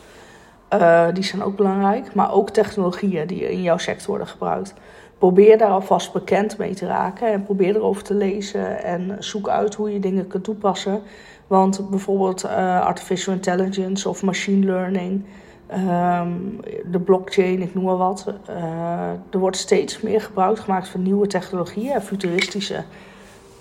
Die 1.14 1.24
zijn 1.24 1.44
ook 1.44 1.56
belangrijk, 1.56 2.14
maar 2.14 2.34
ook 2.34 2.50
technologieën 2.50 3.28
die 3.28 3.52
in 3.52 3.62
jouw 3.62 3.78
sector 3.78 4.08
worden 4.08 4.28
gebruikt. 4.28 4.74
Probeer 5.20 5.58
daar 5.58 5.70
alvast 5.70 6.14
bekend 6.14 6.58
mee 6.58 6.74
te 6.74 6.86
raken 6.86 7.32
en 7.32 7.44
probeer 7.44 7.76
erover 7.76 8.04
te 8.04 8.14
lezen 8.14 8.84
en 8.84 9.16
zoek 9.20 9.50
uit 9.50 9.76
hoe 9.76 9.94
je 9.94 10.00
dingen 10.00 10.28
kunt 10.28 10.44
toepassen. 10.44 11.02
Want 11.48 11.90
bijvoorbeeld 11.90 12.46
uh, 12.46 12.82
artificial 12.82 13.34
intelligence 13.34 14.10
of 14.10 14.24
machine 14.24 14.66
learning, 14.66 15.26
um, 15.72 16.60
de 16.92 17.00
blockchain, 17.00 17.62
ik 17.62 17.74
noem 17.74 17.84
maar 17.84 17.98
wat. 17.98 18.34
Uh, 18.50 18.56
er 19.30 19.40
wordt 19.40 19.58
steeds 19.58 20.02
meer 20.02 20.22
gebruik 20.22 20.60
gemaakt 20.60 20.88
van 20.88 21.04
nieuwe 21.04 21.28
technologieën, 21.28 22.02
futuristische 22.02 22.84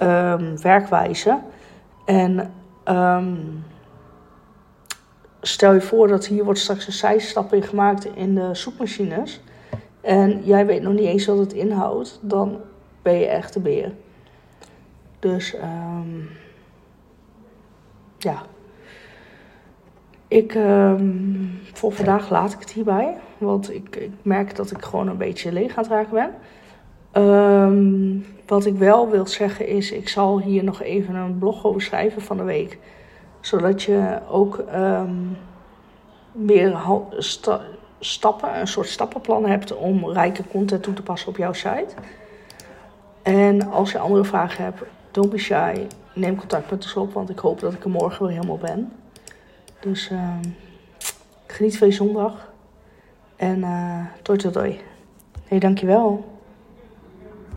um, 0.03 0.61
werkwijzen. 0.63 1.43
En 2.05 2.53
um, 2.89 3.65
stel 5.41 5.73
je 5.73 5.81
voor 5.81 6.09
dat 6.09 6.27
hier 6.27 6.45
wordt 6.45 6.61
straks 6.61 6.87
een 6.87 6.93
zijstap 6.93 7.53
in 7.53 7.63
gemaakt 7.63 8.05
in 8.15 8.35
de 8.35 8.51
zoekmachines. 8.53 9.41
En 10.09 10.41
jij 10.45 10.67
weet 10.67 10.83
nog 10.83 10.93
niet 10.93 11.05
eens 11.05 11.27
wat 11.27 11.39
het 11.39 11.53
inhoudt, 11.53 12.19
dan 12.23 12.61
ben 13.03 13.15
je 13.15 13.27
echt 13.27 13.53
de 13.53 13.61
beer. 13.61 13.93
Dus 15.19 15.57
ja. 18.19 18.43
Ik, 20.29 20.55
um, 20.55 21.51
voor 21.73 21.93
vandaag 21.93 22.31
laat 22.31 22.53
ik 22.53 22.59
het 22.61 22.71
hierbij. 22.71 23.17
Want 23.39 23.75
ik, 23.75 23.97
ik 23.97 24.11
merk 24.23 24.57
dat 24.57 24.71
ik 24.71 24.83
gewoon 24.83 25.09
een 25.09 25.17
beetje 25.17 25.53
leeg 25.53 25.77
aan 25.77 25.85
het 25.85 25.93
raken 25.93 26.15
ben. 26.15 26.31
Um, 27.23 28.25
wat 28.47 28.67
ik 28.67 28.75
wel 28.75 29.11
wil 29.11 29.27
zeggen 29.27 29.67
is, 29.67 29.93
ik 29.93 30.09
zal 30.09 30.41
hier 30.41 30.65
nog 30.65 30.83
even 30.83 31.15
een 31.15 31.39
blog 31.39 31.65
over 31.65 31.83
schrijven 31.83 32.23
van 32.23 32.37
de 32.37 32.43
week. 32.45 32.79
Zodat 33.41 33.83
je 33.83 34.19
ook 34.29 34.65
um, 34.75 35.37
meer 36.33 36.73
stappen, 38.01 38.61
een 38.61 38.69
soort 38.69 38.89
stappenplan 38.89 39.47
hebt 39.47 39.77
om 39.77 40.11
rijke 40.11 40.43
content 40.51 40.83
toe 40.83 40.95
te 40.95 41.03
passen 41.03 41.29
op 41.29 41.37
jouw 41.37 41.53
site. 41.53 41.95
En 43.23 43.71
als 43.71 43.93
je 43.93 43.99
andere 43.99 44.25
vragen 44.25 44.65
hebt, 44.65 44.83
don't 45.11 45.31
be 45.31 45.39
shy. 45.39 45.87
Neem 46.15 46.37
contact 46.37 46.71
met 46.71 46.83
ons 46.83 46.95
op, 46.95 47.13
want 47.13 47.31
ik 47.31 47.39
hoop 47.39 47.61
dat 47.61 47.73
ik 47.73 47.85
er 47.85 47.91
morgen 47.91 48.27
weer 48.27 48.35
helemaal 48.35 48.59
ben. 48.59 48.93
Dus 49.81 50.11
uh, 50.11 50.39
geniet 51.47 51.79
van 51.79 51.89
je 51.89 51.95
zondag. 51.95 52.53
En 53.37 53.59
uh, 53.59 54.07
toi 54.23 54.39
toi 54.39 54.53
toi. 54.53 54.81
Hey, 55.45 55.59
dankjewel. 55.59 56.38